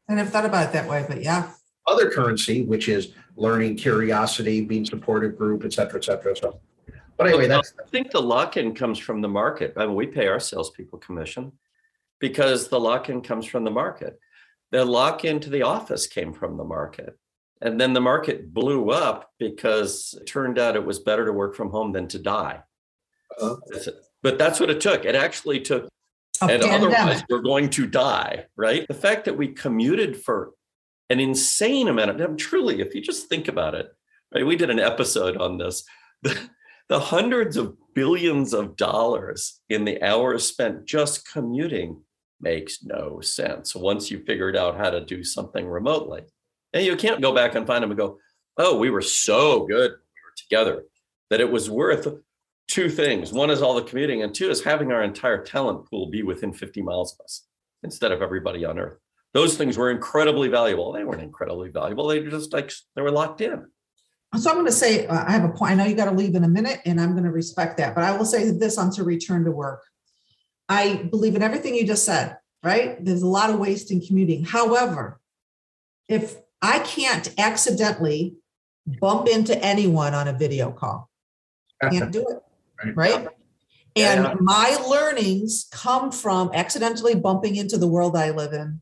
I 0.08 0.14
never 0.14 0.28
thought 0.28 0.44
about 0.44 0.66
it 0.68 0.72
that 0.72 0.88
way, 0.88 1.04
but 1.08 1.22
yeah. 1.22 1.50
other 1.86 2.10
currency, 2.10 2.62
which 2.64 2.88
is 2.88 3.12
learning, 3.36 3.76
curiosity, 3.76 4.60
being 4.60 4.84
supportive 4.84 5.38
group, 5.38 5.64
et 5.64 5.72
cetera, 5.72 5.98
et 5.98 6.04
cetera. 6.04 6.36
So, 6.36 6.60
but 7.20 7.28
anyway, 7.28 7.48
that's 7.48 7.74
I 7.78 7.88
think 7.88 8.10
the 8.10 8.22
lock-in 8.22 8.74
comes 8.74 8.98
from 8.98 9.20
the 9.20 9.28
market. 9.28 9.74
I 9.76 9.86
mean, 9.86 9.94
we 9.94 10.06
pay 10.06 10.26
our 10.26 10.40
salespeople 10.40 10.98
commission 11.00 11.52
because 12.18 12.68
the 12.68 12.80
lock-in 12.80 13.20
comes 13.20 13.46
from 13.46 13.64
the 13.64 13.70
market. 13.70 14.18
The 14.70 14.84
lock-in 14.84 15.40
to 15.40 15.50
the 15.50 15.62
office 15.62 16.06
came 16.06 16.32
from 16.32 16.56
the 16.56 16.64
market. 16.64 17.18
And 17.62 17.78
then 17.78 17.92
the 17.92 18.00
market 18.00 18.54
blew 18.54 18.90
up 18.90 19.32
because 19.38 20.14
it 20.18 20.26
turned 20.26 20.58
out 20.58 20.76
it 20.76 20.84
was 20.84 20.98
better 20.98 21.26
to 21.26 21.32
work 21.32 21.54
from 21.54 21.70
home 21.70 21.92
than 21.92 22.08
to 22.08 22.18
die. 22.18 22.60
Uh, 23.38 23.56
That's 23.68 23.88
it. 23.88 23.94
But 24.22 24.38
that's 24.38 24.60
what 24.60 24.70
it 24.70 24.80
took. 24.80 25.04
It 25.04 25.14
actually 25.14 25.60
took 25.60 25.88
A 26.42 26.44
and 26.44 26.62
otherwise 26.62 27.22
we're 27.28 27.40
going 27.40 27.70
to 27.70 27.86
die, 27.86 28.46
right? 28.56 28.86
The 28.86 28.94
fact 28.94 29.24
that 29.24 29.36
we 29.36 29.48
commuted 29.48 30.22
for 30.22 30.52
an 31.08 31.20
insane 31.20 31.88
amount 31.88 32.10
of 32.10 32.18
time, 32.18 32.36
truly, 32.36 32.80
if 32.80 32.94
you 32.94 33.00
just 33.00 33.28
think 33.28 33.48
about 33.48 33.74
it, 33.74 33.88
right? 34.34 34.46
We 34.46 34.56
did 34.56 34.70
an 34.70 34.78
episode 34.78 35.36
on 35.36 35.58
this. 35.58 35.84
The, 36.22 36.38
the 36.90 36.98
hundreds 36.98 37.56
of 37.56 37.76
billions 37.94 38.52
of 38.52 38.76
dollars 38.76 39.60
in 39.68 39.84
the 39.84 40.02
hours 40.02 40.46
spent 40.46 40.84
just 40.84 41.26
commuting 41.32 42.02
makes 42.40 42.82
no 42.82 43.20
sense 43.20 43.76
once 43.76 44.10
you 44.10 44.24
figured 44.26 44.56
out 44.56 44.76
how 44.76 44.90
to 44.90 45.04
do 45.04 45.22
something 45.22 45.68
remotely. 45.68 46.22
And 46.72 46.84
you 46.84 46.96
can't 46.96 47.22
go 47.22 47.32
back 47.32 47.54
and 47.54 47.64
find 47.64 47.82
them 47.82 47.92
and 47.92 47.98
go, 47.98 48.18
oh, 48.58 48.76
we 48.76 48.90
were 48.90 49.02
so 49.02 49.66
good 49.66 49.92
we 49.92 49.94
were 49.94 50.34
together 50.36 50.82
that 51.30 51.40
it 51.40 51.50
was 51.50 51.70
worth 51.70 52.08
two 52.66 52.90
things. 52.90 53.32
One 53.32 53.50
is 53.50 53.62
all 53.62 53.74
the 53.74 53.82
commuting, 53.82 54.24
and 54.24 54.34
two 54.34 54.50
is 54.50 54.64
having 54.64 54.90
our 54.90 55.04
entire 55.04 55.44
talent 55.44 55.88
pool 55.88 56.10
be 56.10 56.24
within 56.24 56.52
50 56.52 56.82
miles 56.82 57.12
of 57.12 57.24
us 57.24 57.46
instead 57.84 58.10
of 58.10 58.20
everybody 58.20 58.64
on 58.64 58.80
Earth. 58.80 58.98
Those 59.32 59.56
things 59.56 59.78
were 59.78 59.92
incredibly 59.92 60.48
valuable. 60.48 60.90
They 60.90 61.04
weren't 61.04 61.22
incredibly 61.22 61.68
valuable. 61.68 62.08
They 62.08 62.18
were 62.18 62.30
just 62.30 62.52
like 62.52 62.72
they 62.96 63.02
were 63.02 63.12
locked 63.12 63.40
in. 63.40 63.66
So 64.38 64.48
I'm 64.48 64.56
going 64.56 64.66
to 64.66 64.72
say, 64.72 65.06
uh, 65.06 65.24
I 65.26 65.32
have 65.32 65.44
a 65.44 65.48
point. 65.48 65.72
I 65.72 65.74
know 65.74 65.84
you 65.84 65.96
got 65.96 66.04
to 66.04 66.14
leave 66.14 66.34
in 66.36 66.44
a 66.44 66.48
minute, 66.48 66.80
and 66.86 67.00
I'm 67.00 67.12
going 67.12 67.24
to 67.24 67.32
respect 67.32 67.78
that. 67.78 67.94
But 67.94 68.04
I 68.04 68.16
will 68.16 68.24
say 68.24 68.50
this 68.50 68.78
on 68.78 68.90
to 68.92 69.02
return 69.02 69.44
to 69.44 69.50
work. 69.50 69.82
I 70.68 71.08
believe 71.10 71.34
in 71.34 71.42
everything 71.42 71.74
you 71.74 71.84
just 71.84 72.04
said, 72.04 72.38
right? 72.62 73.04
There's 73.04 73.22
a 73.22 73.26
lot 73.26 73.50
of 73.50 73.58
waste 73.58 73.90
in 73.90 74.00
commuting. 74.00 74.44
However, 74.44 75.20
if 76.08 76.36
I 76.62 76.78
can't 76.80 77.32
accidentally 77.38 78.36
bump 79.00 79.28
into 79.28 79.58
anyone 79.64 80.14
on 80.14 80.28
a 80.28 80.32
video 80.32 80.70
call, 80.70 81.10
can't 81.90 82.12
do 82.12 82.24
it, 82.28 82.94
right? 82.94 83.26
And 83.96 84.38
my 84.40 84.78
learnings 84.88 85.66
come 85.72 86.12
from 86.12 86.52
accidentally 86.54 87.16
bumping 87.16 87.56
into 87.56 87.76
the 87.76 87.88
world 87.88 88.16
I 88.16 88.30
live 88.30 88.52
in. 88.52 88.80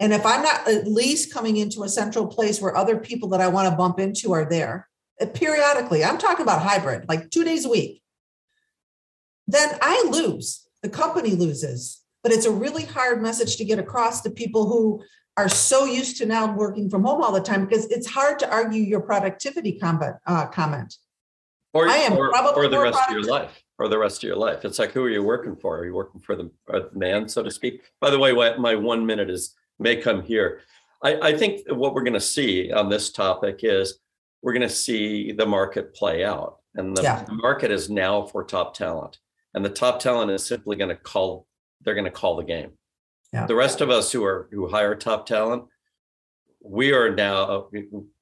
And 0.00 0.12
if 0.12 0.24
I'm 0.24 0.42
not 0.42 0.68
at 0.68 0.86
least 0.86 1.32
coming 1.32 1.56
into 1.56 1.82
a 1.82 1.88
central 1.88 2.26
place 2.26 2.60
where 2.60 2.76
other 2.76 2.96
people 2.96 3.28
that 3.30 3.40
I 3.40 3.48
want 3.48 3.68
to 3.68 3.76
bump 3.76 3.98
into 3.98 4.32
are 4.32 4.48
there 4.48 4.88
uh, 5.20 5.26
periodically, 5.26 6.04
I'm 6.04 6.18
talking 6.18 6.44
about 6.44 6.62
hybrid, 6.62 7.08
like 7.08 7.30
two 7.30 7.44
days 7.44 7.64
a 7.64 7.68
week, 7.68 8.02
then 9.46 9.76
I 9.82 10.08
lose. 10.10 10.66
The 10.82 10.88
company 10.88 11.30
loses. 11.30 12.02
But 12.22 12.32
it's 12.32 12.46
a 12.46 12.50
really 12.50 12.84
hard 12.84 13.22
message 13.22 13.56
to 13.56 13.64
get 13.64 13.78
across 13.78 14.20
to 14.22 14.30
people 14.30 14.68
who 14.68 15.02
are 15.36 15.48
so 15.48 15.84
used 15.84 16.16
to 16.18 16.26
now 16.26 16.52
working 16.52 16.90
from 16.90 17.04
home 17.04 17.22
all 17.22 17.32
the 17.32 17.40
time 17.40 17.64
because 17.64 17.86
it's 17.86 18.08
hard 18.08 18.38
to 18.40 18.50
argue 18.50 18.82
your 18.82 19.00
productivity 19.00 19.78
comment. 19.78 20.16
Uh, 20.26 20.46
comment. 20.46 20.96
Or, 21.72 21.88
I 21.88 21.96
am 21.98 22.14
or, 22.14 22.30
probably 22.30 22.66
or 22.66 22.68
the 22.68 22.80
rest 22.80 22.98
of 23.06 23.12
your 23.12 23.22
life. 23.22 23.62
Or 23.78 23.88
the 23.88 23.98
rest 23.98 24.24
of 24.24 24.26
your 24.26 24.36
life. 24.36 24.64
It's 24.64 24.80
like, 24.80 24.92
who 24.92 25.04
are 25.04 25.08
you 25.08 25.22
working 25.22 25.54
for? 25.54 25.78
Are 25.78 25.84
you 25.84 25.94
working 25.94 26.20
for 26.20 26.34
the, 26.34 26.50
uh, 26.72 26.80
man, 26.92 27.28
so 27.28 27.44
to 27.44 27.50
speak? 27.50 27.82
By 28.00 28.10
the 28.10 28.18
way, 28.18 28.32
my 28.32 28.74
one 28.74 29.06
minute 29.06 29.30
is 29.30 29.54
may 29.78 29.96
come 29.96 30.22
here. 30.22 30.60
I, 31.02 31.28
I 31.30 31.36
think 31.36 31.62
what 31.70 31.94
we're 31.94 32.02
going 32.02 32.12
to 32.14 32.20
see 32.20 32.72
on 32.72 32.88
this 32.88 33.10
topic 33.10 33.60
is 33.62 33.98
we're 34.42 34.52
going 34.52 34.68
to 34.68 34.74
see 34.74 35.32
the 35.32 35.46
market 35.46 35.94
play 35.94 36.24
out. 36.24 36.58
And 36.74 36.96
the 36.96 37.02
Yeah. 37.02 37.24
market 37.30 37.70
is 37.70 37.88
now 37.88 38.22
for 38.22 38.44
top 38.44 38.74
talent. 38.74 39.18
And 39.54 39.64
the 39.64 39.70
top 39.70 40.00
talent 40.00 40.30
is 40.30 40.44
simply 40.44 40.76
going 40.76 40.90
to 40.90 40.96
call, 40.96 41.46
they're 41.82 41.94
going 41.94 42.04
to 42.04 42.10
call 42.10 42.36
the 42.36 42.44
game. 42.44 42.72
Yeah. 43.32 43.46
The 43.46 43.54
rest 43.54 43.80
of 43.80 43.90
us 43.90 44.10
who 44.12 44.24
are 44.24 44.48
who 44.52 44.68
hire 44.68 44.94
top 44.94 45.26
talent, 45.26 45.64
we 46.62 46.92
are 46.92 47.14
now 47.14 47.68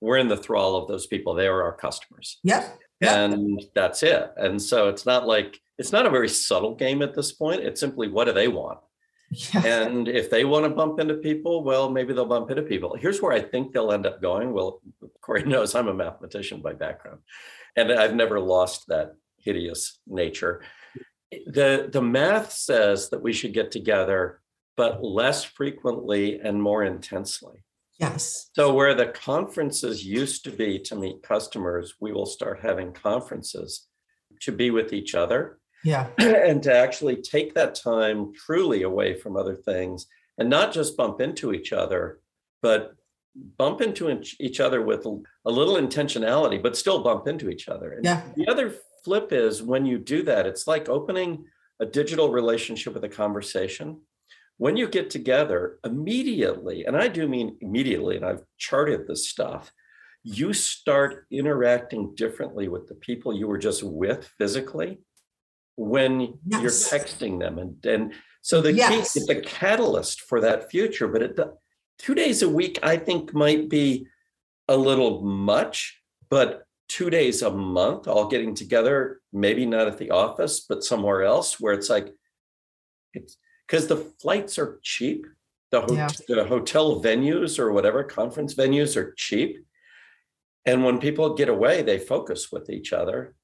we're 0.00 0.18
in 0.18 0.28
the 0.28 0.36
thrall 0.36 0.76
of 0.76 0.88
those 0.88 1.06
people. 1.06 1.34
They 1.34 1.46
are 1.46 1.62
our 1.62 1.72
customers 1.76 2.38
Yep. 2.42 2.78
Yep. 3.00 3.12
and 3.12 3.62
that's 3.74 4.02
it. 4.02 4.30
And 4.36 4.60
so 4.60 4.88
it's 4.88 5.06
not 5.06 5.26
like 5.26 5.60
it's 5.78 5.92
not 5.92 6.06
a 6.06 6.10
very 6.10 6.28
subtle 6.28 6.74
game 6.74 7.02
at 7.02 7.14
this 7.14 7.32
point. 7.32 7.60
It's 7.62 7.80
simply 7.80 8.08
what 8.08 8.24
do 8.24 8.32
they 8.32 8.48
want? 8.48 8.78
Yeah. 9.30 9.66
And 9.66 10.08
if 10.08 10.30
they 10.30 10.44
want 10.44 10.64
to 10.64 10.70
bump 10.70 11.00
into 11.00 11.14
people, 11.14 11.64
well, 11.64 11.90
maybe 11.90 12.12
they'll 12.12 12.26
bump 12.26 12.50
into 12.50 12.62
people. 12.62 12.96
Here's 12.96 13.20
where 13.20 13.32
I 13.32 13.40
think 13.40 13.72
they'll 13.72 13.92
end 13.92 14.06
up 14.06 14.22
going. 14.22 14.52
Well, 14.52 14.80
Corey 15.20 15.42
knows 15.46 15.74
I'm 15.74 15.88
a 15.88 15.94
mathematician 15.94 16.60
by 16.60 16.74
background, 16.74 17.20
and 17.76 17.92
I've 17.92 18.14
never 18.14 18.38
lost 18.38 18.86
that 18.88 19.14
hideous 19.38 19.98
nature. 20.06 20.62
The 21.30 21.88
the 21.92 22.02
math 22.02 22.52
says 22.52 23.10
that 23.10 23.22
we 23.22 23.32
should 23.32 23.52
get 23.52 23.70
together, 23.72 24.40
but 24.76 25.02
less 25.02 25.42
frequently 25.44 26.38
and 26.38 26.62
more 26.62 26.84
intensely. 26.84 27.64
Yes. 27.98 28.50
So 28.54 28.74
where 28.74 28.94
the 28.94 29.06
conferences 29.06 30.04
used 30.04 30.44
to 30.44 30.50
be 30.50 30.78
to 30.80 30.94
meet 30.94 31.22
customers, 31.22 31.94
we 31.98 32.12
will 32.12 32.26
start 32.26 32.60
having 32.60 32.92
conferences 32.92 33.86
to 34.42 34.52
be 34.52 34.70
with 34.70 34.92
each 34.92 35.14
other 35.14 35.58
Yeah. 35.84 36.08
and 36.18 36.62
to 36.64 36.74
actually 36.74 37.16
take 37.22 37.54
that 37.54 37.74
time 37.74 38.32
truly 38.34 38.82
away 38.82 39.14
from 39.14 39.36
other 39.36 39.54
things 39.54 40.06
and 40.38 40.48
not 40.50 40.72
just 40.72 40.96
bump 40.96 41.20
into 41.20 41.52
each 41.52 41.72
other, 41.72 42.20
but 42.62 42.94
bump 43.58 43.80
into 43.80 44.10
each- 44.40 44.60
other 44.60 44.82
with 44.82 45.06
a 45.06 45.20
a 45.44 45.50
little 45.50 45.74
intentionality, 45.76 46.62
but 46.62 46.76
still 46.76 47.02
bump 47.02 47.28
into 47.28 47.50
each 47.50 47.68
other. 47.68 47.92
And 47.92 48.04
Yeah. 48.04 48.22
The 48.36 48.48
other 48.48 48.74
flip 49.04 49.32
is 49.32 49.62
when 49.62 49.86
you 49.86 49.98
do 49.98 50.22
that, 50.24 50.46
it's 50.46 50.66
like 50.66 50.88
opening 50.88 51.44
a 51.80 51.86
digital 51.86 52.30
relationship 52.32 52.94
with 52.94 53.04
a 53.04 53.08
conversation. 53.08 54.00
When 54.58 54.76
you 54.76 54.88
get 54.88 55.10
together 55.10 55.78
immediately, 55.84 56.86
and 56.86 56.96
I 56.96 57.08
do 57.08 57.28
mean 57.28 57.58
immediately, 57.60 58.16
and 58.16 58.24
I've 58.24 58.42
charted 58.56 59.06
this 59.06 59.28
stuff, 59.28 59.70
you 60.24 60.52
start 60.54 61.26
interacting 61.30 62.14
differently 62.14 62.66
with 62.68 62.88
the 62.88 62.94
people 62.94 63.32
you 63.36 63.46
were 63.46 63.58
just 63.58 63.82
with 63.82 64.26
physically 64.38 64.98
when 65.76 66.38
you're 66.46 66.70
texting 66.70 67.38
them. 67.38 67.58
And, 67.58 67.84
and 67.86 68.12
so 68.42 68.60
the 68.60 68.72
Yes. 68.72 69.12
key, 69.12 69.20
it's 69.20 69.28
a 69.28 69.40
catalyst 69.40 70.22
for 70.22 70.40
that 70.40 70.70
future, 70.70 71.06
but 71.08 71.22
it, 71.22 71.38
two 71.98 72.14
days 72.14 72.42
a 72.42 72.48
week, 72.48 72.78
I 72.82 72.96
think 72.96 73.32
might 73.34 73.68
be 73.68 74.06
a 74.68 74.76
little 74.76 75.22
much, 75.22 76.00
but 76.28 76.64
two 76.88 77.10
days 77.10 77.42
a 77.42 77.50
month, 77.50 78.08
all 78.08 78.26
getting 78.28 78.54
together, 78.54 79.20
maybe 79.32 79.66
not 79.66 79.86
at 79.86 79.98
the 79.98 80.10
office, 80.10 80.60
but 80.60 80.82
somewhere 80.84 81.22
else 81.24 81.60
where 81.60 81.74
it's 81.74 81.90
like, 81.90 82.12
it's 83.12 83.36
because 83.66 83.86
the 83.86 83.96
flights 84.20 84.58
are 84.58 84.80
cheap. 84.82 85.26
The, 85.70 85.80
hot- 85.82 85.92
Yeah. 85.92 86.08
the 86.28 86.44
hotel 86.44 87.02
venues 87.02 87.58
or 87.58 87.72
whatever 87.72 88.02
conference 88.04 88.54
venues 88.54 88.96
are 88.96 89.12
cheap. 89.16 89.64
And 90.64 90.84
when 90.84 90.98
people 90.98 91.34
get 91.34 91.48
away, 91.48 91.82
they 91.82 91.98
focus 91.98 92.50
with 92.50 92.70
each 92.70 92.92
other 92.92 93.35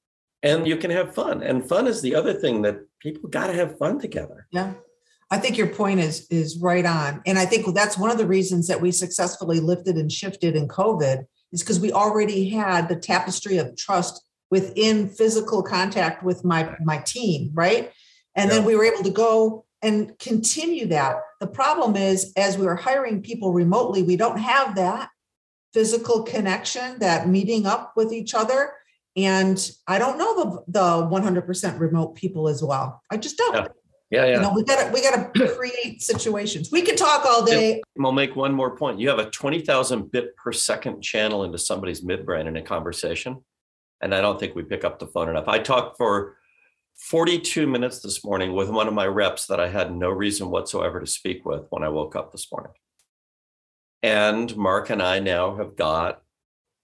and 0.43 0.67
you 0.67 0.77
can 0.77 0.91
have 0.91 1.15
fun. 1.15 1.41
And 1.41 1.67
fun 1.67 1.87
is 1.87 2.01
the 2.01 2.13
other 2.13 2.33
thing 2.33 2.61
that 2.63 2.77
people 2.99 3.29
got 3.29 3.47
to 3.47 3.53
have 3.53 3.77
fun 3.77 3.99
together. 3.99 4.47
Yeah. 4.51 4.73
I 5.31 5.39
think 5.39 5.57
your 5.57 5.67
point 5.67 5.99
is 5.99 6.27
is 6.29 6.59
right 6.59 6.85
on. 6.85 7.21
And 7.25 7.39
I 7.39 7.45
think 7.45 7.73
that's 7.73 7.97
one 7.97 8.11
of 8.11 8.19
the 8.19 8.27
reasons 8.27 8.67
that 8.67 8.79
we 8.79 8.91
successfully 8.91 9.59
lifted 9.59 9.95
and 9.95 10.11
shifted 10.11 10.55
in 10.55 10.67
COVID 10.67 11.25
is 11.51 11.61
because 11.61 11.79
we 11.79 11.91
already 11.91 12.49
had 12.49 12.87
the 12.87 12.95
tapestry 12.95 13.57
of 13.57 13.75
trust 13.75 14.23
within 14.51 15.09
physical 15.09 15.63
contact 15.63 16.23
with 16.23 16.43
my 16.43 16.75
my 16.81 16.99
team, 16.99 17.49
right? 17.53 17.91
And 18.35 18.51
then 18.51 18.65
we 18.65 18.75
were 18.75 18.85
able 18.85 19.03
to 19.03 19.11
go 19.11 19.65
and 19.81 20.17
continue 20.17 20.87
that. 20.87 21.17
The 21.39 21.47
problem 21.47 21.95
is 21.95 22.33
as 22.37 22.57
we 22.57 22.65
were 22.65 22.75
hiring 22.75 23.21
people 23.21 23.53
remotely, 23.53 24.03
we 24.03 24.17
don't 24.17 24.39
have 24.39 24.75
that 24.75 25.09
physical 25.73 26.23
connection, 26.23 26.99
that 26.99 27.27
meeting 27.27 27.65
up 27.65 27.93
with 27.95 28.13
each 28.13 28.33
other. 28.33 28.73
And 29.15 29.71
I 29.87 29.99
don't 29.99 30.17
know 30.17 30.63
the 30.65 30.79
the 30.79 31.07
100% 31.07 31.79
remote 31.79 32.15
people 32.15 32.47
as 32.47 32.63
well. 32.63 33.01
I 33.11 33.17
just 33.17 33.37
don't. 33.37 33.55
Yeah. 33.55 33.67
Yeah, 34.11 34.25
You 34.35 34.41
know, 34.41 34.53
we 34.53 34.63
gotta, 34.63 34.91
we 34.93 35.01
gotta 35.01 35.31
create 35.55 36.03
situations. 36.03 36.69
We 36.71 36.83
could 36.83 36.97
talk 36.97 37.25
all 37.25 37.43
day. 37.43 37.81
I'll 38.03 38.11
make 38.11 38.35
one 38.35 38.53
more 38.53 38.75
point. 38.77 38.99
You 38.99 39.09
have 39.09 39.17
a 39.17 39.27
20,000 39.31 40.11
bit 40.11 40.35
per 40.37 40.51
second 40.51 41.01
channel 41.01 41.43
into 41.45 41.57
somebody's 41.57 42.01
midbrain 42.01 42.45
in 42.45 42.55
a 42.55 42.61
conversation. 42.61 43.43
And 44.01 44.13
I 44.13 44.21
don't 44.21 44.39
think 44.39 44.53
we 44.53 44.61
pick 44.61 44.83
up 44.83 44.99
the 44.99 45.07
phone 45.07 45.29
enough. 45.29 45.47
I 45.47 45.57
talked 45.57 45.97
for 45.97 46.37
42 47.09 47.65
minutes 47.65 48.01
this 48.01 48.23
morning 48.23 48.53
with 48.53 48.69
one 48.69 48.87
of 48.87 48.93
my 48.93 49.07
reps 49.07 49.47
that 49.47 49.59
I 49.59 49.67
had 49.69 49.95
no 49.95 50.09
reason 50.11 50.51
whatsoever 50.51 50.99
to 50.99 51.07
speak 51.07 51.43
with 51.43 51.63
when 51.71 51.81
I 51.81 51.89
woke 51.89 52.15
up 52.15 52.31
this 52.31 52.51
morning. 52.51 52.73
And 54.03 54.55
Mark 54.55 54.91
and 54.91 55.01
I 55.01 55.19
now 55.19 55.55
have 55.55 55.75
got 55.75 56.21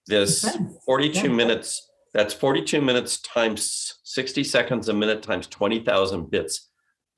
this 0.06 0.44
42 0.84 1.28
Yeah. 1.28 1.32
minutes. 1.32 1.89
That's 2.12 2.34
42 2.34 2.80
minutes 2.80 3.20
times 3.20 3.98
60 4.04 4.42
seconds 4.44 4.88
a 4.88 4.92
minute 4.94 5.22
times 5.22 5.46
20,000 5.46 6.30
bits 6.30 6.68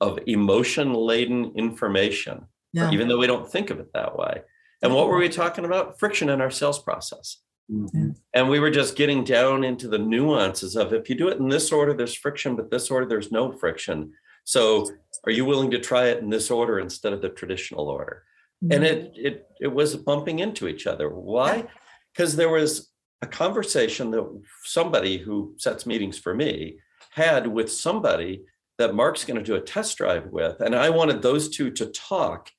of 0.01 0.19
emotion 0.27 0.93
laden 0.93 1.53
information 1.55 2.45
Yeah. 2.73 2.91
even 2.91 3.07
though 3.07 3.17
we 3.19 3.27
don't 3.27 3.49
think 3.49 3.69
of 3.69 3.79
it 3.79 3.91
that 3.93 4.17
way. 4.17 4.41
And 4.81 4.93
what 4.93 5.07
were 5.07 5.17
we 5.17 5.29
talking 5.29 5.65
about? 5.65 5.99
Friction 5.99 6.29
in 6.29 6.41
our 6.41 6.51
sales 6.51 6.79
process. 6.79 7.37
Mhm. 7.71 8.15
And 8.33 8.49
we 8.49 8.59
were 8.59 8.69
just 8.71 8.95
getting 8.97 9.23
down 9.23 9.63
into 9.63 9.87
the 9.87 9.97
nuances 9.97 10.75
of 10.75 10.93
if 10.93 11.09
you 11.09 11.15
do 11.15 11.29
it 11.29 11.37
in 11.39 11.47
this 11.47 11.71
order, 11.71 11.93
there's 11.93 12.13
friction, 12.15 12.55
but 12.55 12.69
this 12.69 12.91
order, 12.91 13.05
there's 13.07 13.31
no 13.31 13.51
friction. 13.51 14.13
So 14.43 14.89
are 15.23 15.31
you 15.31 15.45
willing 15.45 15.71
to 15.71 15.79
try 15.79 16.07
it 16.07 16.19
in 16.19 16.29
this 16.29 16.51
order 16.51 16.79
instead 16.79 17.13
of 17.13 17.21
the 17.21 17.29
traditional 17.29 17.87
order? 17.89 18.23
And 18.69 18.83
it 18.85 19.11
it 19.15 19.47
it 19.59 19.67
was 19.67 19.95
bumping 19.95 20.39
into 20.39 20.67
each 20.67 20.85
other. 20.87 21.09
Why? 21.09 21.67
Because 22.13 22.35
there 22.35 22.49
was 22.49 22.92
a 23.21 23.27
conversation 23.27 24.11
that 24.11 24.41
somebody 24.63 25.17
who 25.17 25.53
sets 25.57 25.85
meetings 25.85 26.17
for 26.17 26.33
me 26.33 26.77
had 27.11 27.47
with 27.47 27.71
somebody 27.71 28.43
that 28.77 28.95
Mark's 28.95 29.23
going 29.23 29.37
to 29.37 29.43
do 29.43 29.55
a 29.55 29.61
test 29.61 29.97
drive 29.97 30.27
with. 30.27 30.59
And 30.59 30.75
I 30.75 30.89
wanted 30.89 31.21
those 31.21 31.49
two 31.49 31.69
to 31.71 31.85
talk 31.87 32.49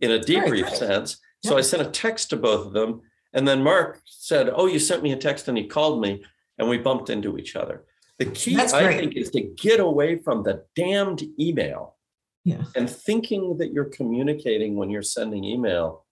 in 0.00 0.10
a 0.10 0.18
debrief 0.18 0.68
good. 0.70 0.76
sense. 0.76 1.18
So 1.44 1.56
I 1.56 1.60
sent 1.60 1.86
a 1.86 1.90
text 1.90 2.30
to 2.30 2.36
both 2.36 2.66
of 2.66 2.72
them. 2.72 3.02
And 3.32 3.46
then 3.46 3.62
Mark 3.62 4.00
said, 4.04 4.50
Oh, 4.52 4.66
you 4.66 4.78
sent 4.78 5.02
me 5.02 5.12
a 5.12 5.16
text 5.16 5.48
and 5.48 5.56
he 5.56 5.66
called 5.66 6.00
me 6.00 6.24
and 6.58 6.68
we 6.68 6.78
bumped 6.78 7.10
into 7.10 7.38
each 7.38 7.56
other. 7.56 7.84
The 8.18 8.26
key, 8.26 8.56
I 8.58 8.66
think, 8.66 9.16
is 9.16 9.30
to 9.30 9.40
get 9.40 9.80
away 9.80 10.16
from 10.18 10.42
the 10.42 10.64
damned 10.76 11.22
email 11.38 11.96
Yeah. 12.44 12.64
and 12.74 12.88
thinking 12.90 13.56
that 13.58 13.72
you're 13.72 13.86
communicating 13.86 14.76
when 14.76 14.90
you're 14.90 15.02
sending 15.02 15.44
email 15.44 16.04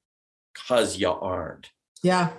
because 0.55 0.99
you 0.99 1.11
aren't. 1.11 1.71
Yeah. 2.03 2.31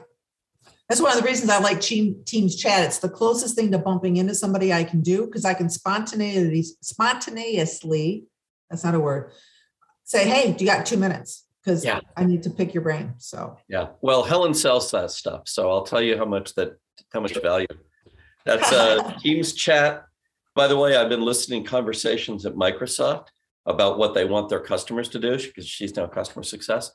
That's 0.89 1.01
one 1.01 1.11
of 1.11 1.21
the 1.21 1.27
reasons 1.27 1.51
I 1.51 1.59
like 1.59 1.79
team, 1.81 2.23
Teams 2.25 2.55
chat. 2.55 2.83
It's 2.83 2.97
the 2.97 3.09
closest 3.09 3.55
thing 3.55 3.71
to 3.71 3.77
bumping 3.77 4.17
into 4.17 4.33
somebody 4.33 4.73
I 4.73 4.83
can 4.83 5.01
do 5.01 5.27
because 5.27 5.45
I 5.45 5.53
can 5.53 5.69
spontaneously, 5.69 6.63
spontaneously, 6.81 8.25
that's 8.69 8.83
not 8.83 8.95
a 8.95 8.99
word, 8.99 9.31
say, 10.03 10.27
hey, 10.27 10.51
do 10.51 10.65
you 10.65 10.69
got 10.69 10.87
two 10.87 10.97
minutes? 10.97 11.45
Because 11.63 11.85
Yeah. 11.85 11.99
I 12.17 12.25
need 12.25 12.41
to 12.43 12.49
pick 12.49 12.73
your 12.73 12.81
brain. 12.81 13.13
So 13.17 13.57
Yeah. 13.67 13.89
Well, 14.01 14.23
Helen 14.23 14.55
sells 14.55 14.89
that 14.91 15.11
stuff, 15.11 15.43
so 15.45 15.69
I'll 15.69 15.83
tell 15.83 16.01
you 16.01 16.17
how 16.17 16.25
much 16.25 16.55
that 16.55 16.77
how 17.13 17.19
much 17.19 17.39
value. 17.39 17.67
That's 18.45 18.71
uh 18.71 19.13
Teams 19.21 19.53
chat. 19.53 20.05
By 20.55 20.67
the 20.67 20.77
way, 20.77 20.97
I've 20.97 21.09
been 21.09 21.21
listening 21.21 21.65
conversations 21.65 22.47
at 22.47 22.55
Microsoft 22.55 23.27
about 23.67 23.99
what 23.99 24.15
they 24.15 24.25
want 24.25 24.49
their 24.49 24.59
customers 24.59 25.07
to 25.09 25.19
do 25.19 25.37
because 25.37 25.67
she's 25.67 25.95
now 25.95 26.07
customer 26.07 26.43
success. 26.43 26.91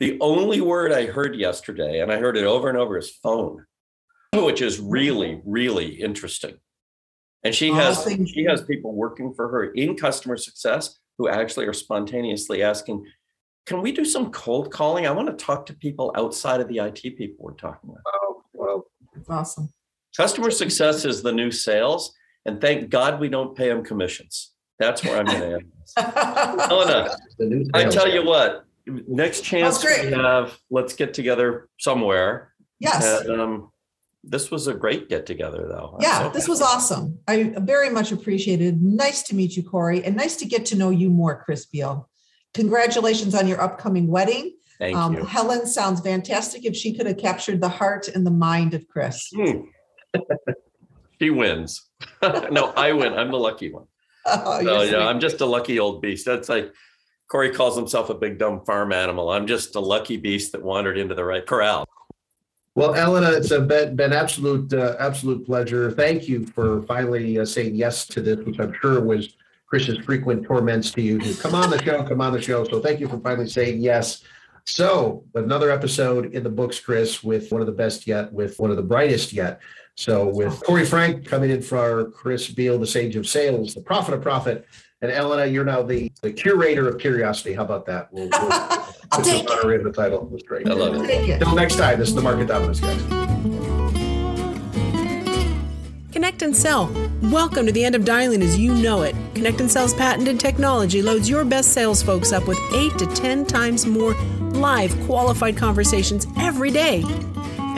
The 0.00 0.16
only 0.20 0.60
word 0.60 0.92
I 0.92 1.06
heard 1.06 1.34
yesterday, 1.34 2.00
and 2.00 2.12
I 2.12 2.18
heard 2.18 2.36
it 2.36 2.44
over 2.44 2.68
and 2.68 2.78
over, 2.78 2.96
is 2.96 3.10
phone, 3.10 3.64
which 4.32 4.62
is 4.62 4.78
really, 4.78 5.40
really 5.44 6.00
interesting. 6.00 6.56
And 7.44 7.54
she 7.54 7.70
has 7.70 8.04
thank 8.04 8.28
she 8.28 8.44
has 8.44 8.62
people 8.62 8.94
working 8.94 9.32
for 9.34 9.48
her 9.48 9.72
in 9.72 9.96
customer 9.96 10.36
success 10.36 10.98
who 11.18 11.28
actually 11.28 11.66
are 11.66 11.72
spontaneously 11.72 12.62
asking, 12.62 13.04
can 13.66 13.82
we 13.82 13.92
do 13.92 14.04
some 14.04 14.30
cold 14.30 14.72
calling? 14.72 15.06
I 15.06 15.10
want 15.10 15.28
to 15.28 15.44
talk 15.44 15.66
to 15.66 15.74
people 15.74 16.12
outside 16.16 16.60
of 16.60 16.68
the 16.68 16.78
IT 16.78 17.02
people 17.16 17.36
we're 17.38 17.52
talking 17.52 17.90
about. 17.90 18.02
Oh, 18.06 18.42
well, 18.54 18.84
it's 19.14 19.28
awesome. 19.28 19.72
Customer 20.16 20.50
success 20.50 21.04
is 21.04 21.22
the 21.22 21.32
new 21.32 21.50
sales, 21.50 22.14
and 22.46 22.60
thank 22.60 22.88
God 22.88 23.20
we 23.20 23.28
don't 23.28 23.56
pay 23.56 23.68
them 23.68 23.84
commissions. 23.84 24.52
That's 24.78 25.04
where 25.04 25.18
I'm 25.18 25.26
going 25.26 25.40
to 25.40 25.54
end. 25.54 25.72
this. 25.80 25.94
Helena, 25.96 27.16
I 27.74 27.84
tell 27.84 28.08
you 28.08 28.24
what, 28.24 28.64
next 29.06 29.42
chance 29.42 29.82
we 29.84 30.10
have, 30.12 30.58
let's 30.70 30.94
get 30.94 31.14
together 31.14 31.68
somewhere. 31.78 32.52
yes. 32.78 33.20
And, 33.22 33.40
um, 33.40 33.72
this 34.24 34.50
was 34.50 34.66
a 34.66 34.74
great 34.74 35.08
get 35.08 35.26
together, 35.26 35.66
though. 35.68 35.96
Yeah, 36.00 36.24
so 36.24 36.30
this 36.30 36.48
was 36.48 36.60
awesome. 36.60 37.18
I 37.28 37.54
very 37.58 37.88
much 37.88 38.10
appreciated. 38.12 38.82
Nice 38.82 39.22
to 39.24 39.34
meet 39.36 39.56
you, 39.56 39.62
Corey, 39.62 40.04
and 40.04 40.16
nice 40.16 40.36
to 40.36 40.44
get 40.44 40.66
to 40.66 40.76
know 40.76 40.90
you 40.90 41.08
more, 41.08 41.42
Chris 41.44 41.66
Beall. 41.66 42.08
Congratulations 42.54 43.34
on 43.34 43.46
your 43.46 43.60
upcoming 43.60 44.08
wedding. 44.08 44.56
Thank 44.78 44.96
Um, 44.96 45.14
you. 45.14 45.24
Helen 45.24 45.66
sounds 45.66 46.00
fantastic. 46.00 46.64
If 46.64 46.76
she 46.76 46.94
could 46.94 47.06
have 47.06 47.16
captured 47.16 47.60
the 47.60 47.68
heart 47.68 48.08
and 48.08 48.26
the 48.26 48.30
mind 48.30 48.74
of 48.74 48.86
Chris. 48.88 49.28
Hmm. 49.34 49.60
she 51.20 51.30
wins. 51.30 51.88
no, 52.22 52.72
I 52.76 52.92
win. 52.92 53.12
I'm 53.14 53.30
the 53.30 53.38
lucky 53.38 53.72
one. 53.72 53.84
Oh, 54.30 54.60
you're 54.60 54.84
yeah, 54.84 54.90
sweet. 54.90 54.96
I'm 54.96 55.20
just 55.20 55.40
a 55.40 55.46
lucky 55.46 55.78
old 55.78 56.02
beast. 56.02 56.26
That's 56.26 56.50
like 56.50 56.70
Corey 57.28 57.50
calls 57.50 57.76
himself 57.76 58.10
a 58.10 58.14
big 58.14 58.38
dumb 58.38 58.64
farm 58.64 58.92
animal. 58.92 59.30
I'm 59.30 59.46
just 59.46 59.74
a 59.76 59.80
lucky 59.80 60.16
beast 60.16 60.52
that 60.52 60.62
wandered 60.62 60.98
into 60.98 61.14
the 61.14 61.24
right 61.24 61.46
corral. 61.46 61.86
Well, 62.74 62.94
Elena, 62.94 63.32
it's 63.32 63.50
a 63.50 63.60
been, 63.60 63.96
been 63.96 64.12
absolute 64.12 64.72
uh, 64.72 64.96
absolute 64.98 65.44
pleasure. 65.44 65.90
Thank 65.90 66.28
you 66.28 66.46
for 66.46 66.82
finally 66.82 67.38
uh, 67.38 67.44
saying 67.44 67.74
yes 67.74 68.06
to 68.06 68.20
this, 68.20 68.38
which 68.46 68.58
I'm 68.60 68.72
sure 68.80 69.00
was 69.00 69.36
Chris's 69.66 69.98
frequent 69.98 70.44
torments 70.44 70.90
to 70.92 71.02
you 71.02 71.18
come 71.34 71.54
on 71.54 71.70
the 71.70 71.82
show, 71.82 72.02
come 72.04 72.20
on 72.20 72.32
the 72.32 72.40
show. 72.40 72.64
So 72.64 72.80
thank 72.80 73.00
you 73.00 73.08
for 73.08 73.18
finally 73.18 73.48
saying 73.48 73.80
yes. 73.80 74.22
So 74.64 75.24
another 75.34 75.70
episode 75.70 76.34
in 76.34 76.42
the 76.42 76.50
books, 76.50 76.78
Chris, 76.78 77.24
with 77.24 77.50
one 77.50 77.60
of 77.60 77.66
the 77.66 77.72
best 77.72 78.06
yet, 78.06 78.32
with 78.32 78.58
one 78.60 78.70
of 78.70 78.76
the 78.76 78.82
brightest 78.82 79.32
yet. 79.32 79.60
So 79.96 80.28
with 80.28 80.62
Corey 80.62 80.86
Frank 80.86 81.26
coming 81.26 81.50
in 81.50 81.60
for 81.60 82.10
Chris 82.12 82.48
Beall, 82.48 82.78
the 82.78 82.86
sage 82.86 83.16
of 83.16 83.26
sales, 83.26 83.74
the 83.74 83.80
prophet 83.80 84.14
of 84.14 84.22
profit, 84.22 84.66
and 85.00 85.12
Elena, 85.12 85.46
you're 85.46 85.64
now 85.64 85.82
the, 85.82 86.10
the 86.22 86.32
curator 86.32 86.88
of 86.88 86.98
curiosity. 86.98 87.54
How 87.54 87.62
about 87.62 87.86
that? 87.86 88.12
We'll, 88.12 88.28
we'll 88.28 88.52
I'll 88.52 88.78
put 89.12 89.24
this 89.24 89.40
take 89.40 89.50
honor 89.50 89.74
in 89.74 89.84
the 89.84 89.92
title. 89.92 90.22
It 90.22 90.30
was 90.30 90.42
great. 90.42 90.68
I 90.68 90.72
love 90.72 90.94
it. 90.94 91.06
Take 91.06 91.28
it. 91.28 91.32
Until 91.34 91.54
next 91.54 91.76
time, 91.76 92.00
this 92.00 92.08
is 92.08 92.14
the 92.16 92.22
Market 92.22 92.48
Dominance, 92.48 92.80
guys. 92.80 93.00
Connect 96.10 96.42
and 96.42 96.56
Sell. 96.56 96.90
Welcome 97.22 97.64
to 97.66 97.72
the 97.72 97.84
end 97.84 97.94
of 97.94 98.04
dialing 98.04 98.42
as 98.42 98.58
you 98.58 98.74
know 98.74 99.02
it. 99.02 99.14
Connect 99.36 99.60
and 99.60 99.70
Sell's 99.70 99.94
patented 99.94 100.40
technology 100.40 101.00
loads 101.00 101.30
your 101.30 101.44
best 101.44 101.72
sales 101.72 102.02
folks 102.02 102.32
up 102.32 102.48
with 102.48 102.58
8 102.74 102.98
to 102.98 103.06
10 103.06 103.46
times 103.46 103.86
more 103.86 104.14
live 104.50 104.98
qualified 105.06 105.56
conversations 105.56 106.26
every 106.36 106.72
day. 106.72 107.04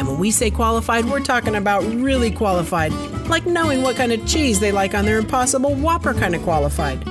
And 0.00 0.08
when 0.08 0.18
we 0.18 0.30
say 0.30 0.50
qualified, 0.50 1.04
we're 1.04 1.20
talking 1.20 1.56
about 1.56 1.84
really 1.84 2.30
qualified, 2.30 2.90
like 3.28 3.44
knowing 3.44 3.82
what 3.82 3.96
kind 3.96 4.12
of 4.12 4.26
cheese 4.26 4.58
they 4.58 4.72
like 4.72 4.94
on 4.94 5.04
their 5.04 5.18
Impossible 5.18 5.74
Whopper 5.74 6.14
kind 6.14 6.34
of 6.34 6.42
qualified. 6.42 7.06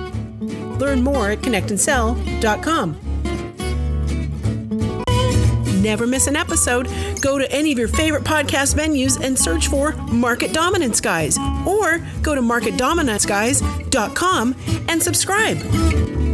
Learn 0.81 1.03
more 1.03 1.29
at 1.29 1.41
connectandsell.com. 1.41 2.99
Never 5.83 6.07
miss 6.07 6.25
an 6.25 6.35
episode. 6.35 6.89
Go 7.21 7.37
to 7.37 7.51
any 7.51 7.71
of 7.71 7.77
your 7.77 7.89
favorite 7.89 8.23
podcast 8.23 8.73
venues 8.73 9.23
and 9.23 9.37
search 9.37 9.67
for 9.67 9.91
Market 10.07 10.51
Dominance 10.51 10.99
Guys 10.99 11.37
or 11.67 11.99
go 12.23 12.33
to 12.33 12.41
marketdominancesguys.com 12.41 14.55
and 14.89 15.03
subscribe. 15.03 16.28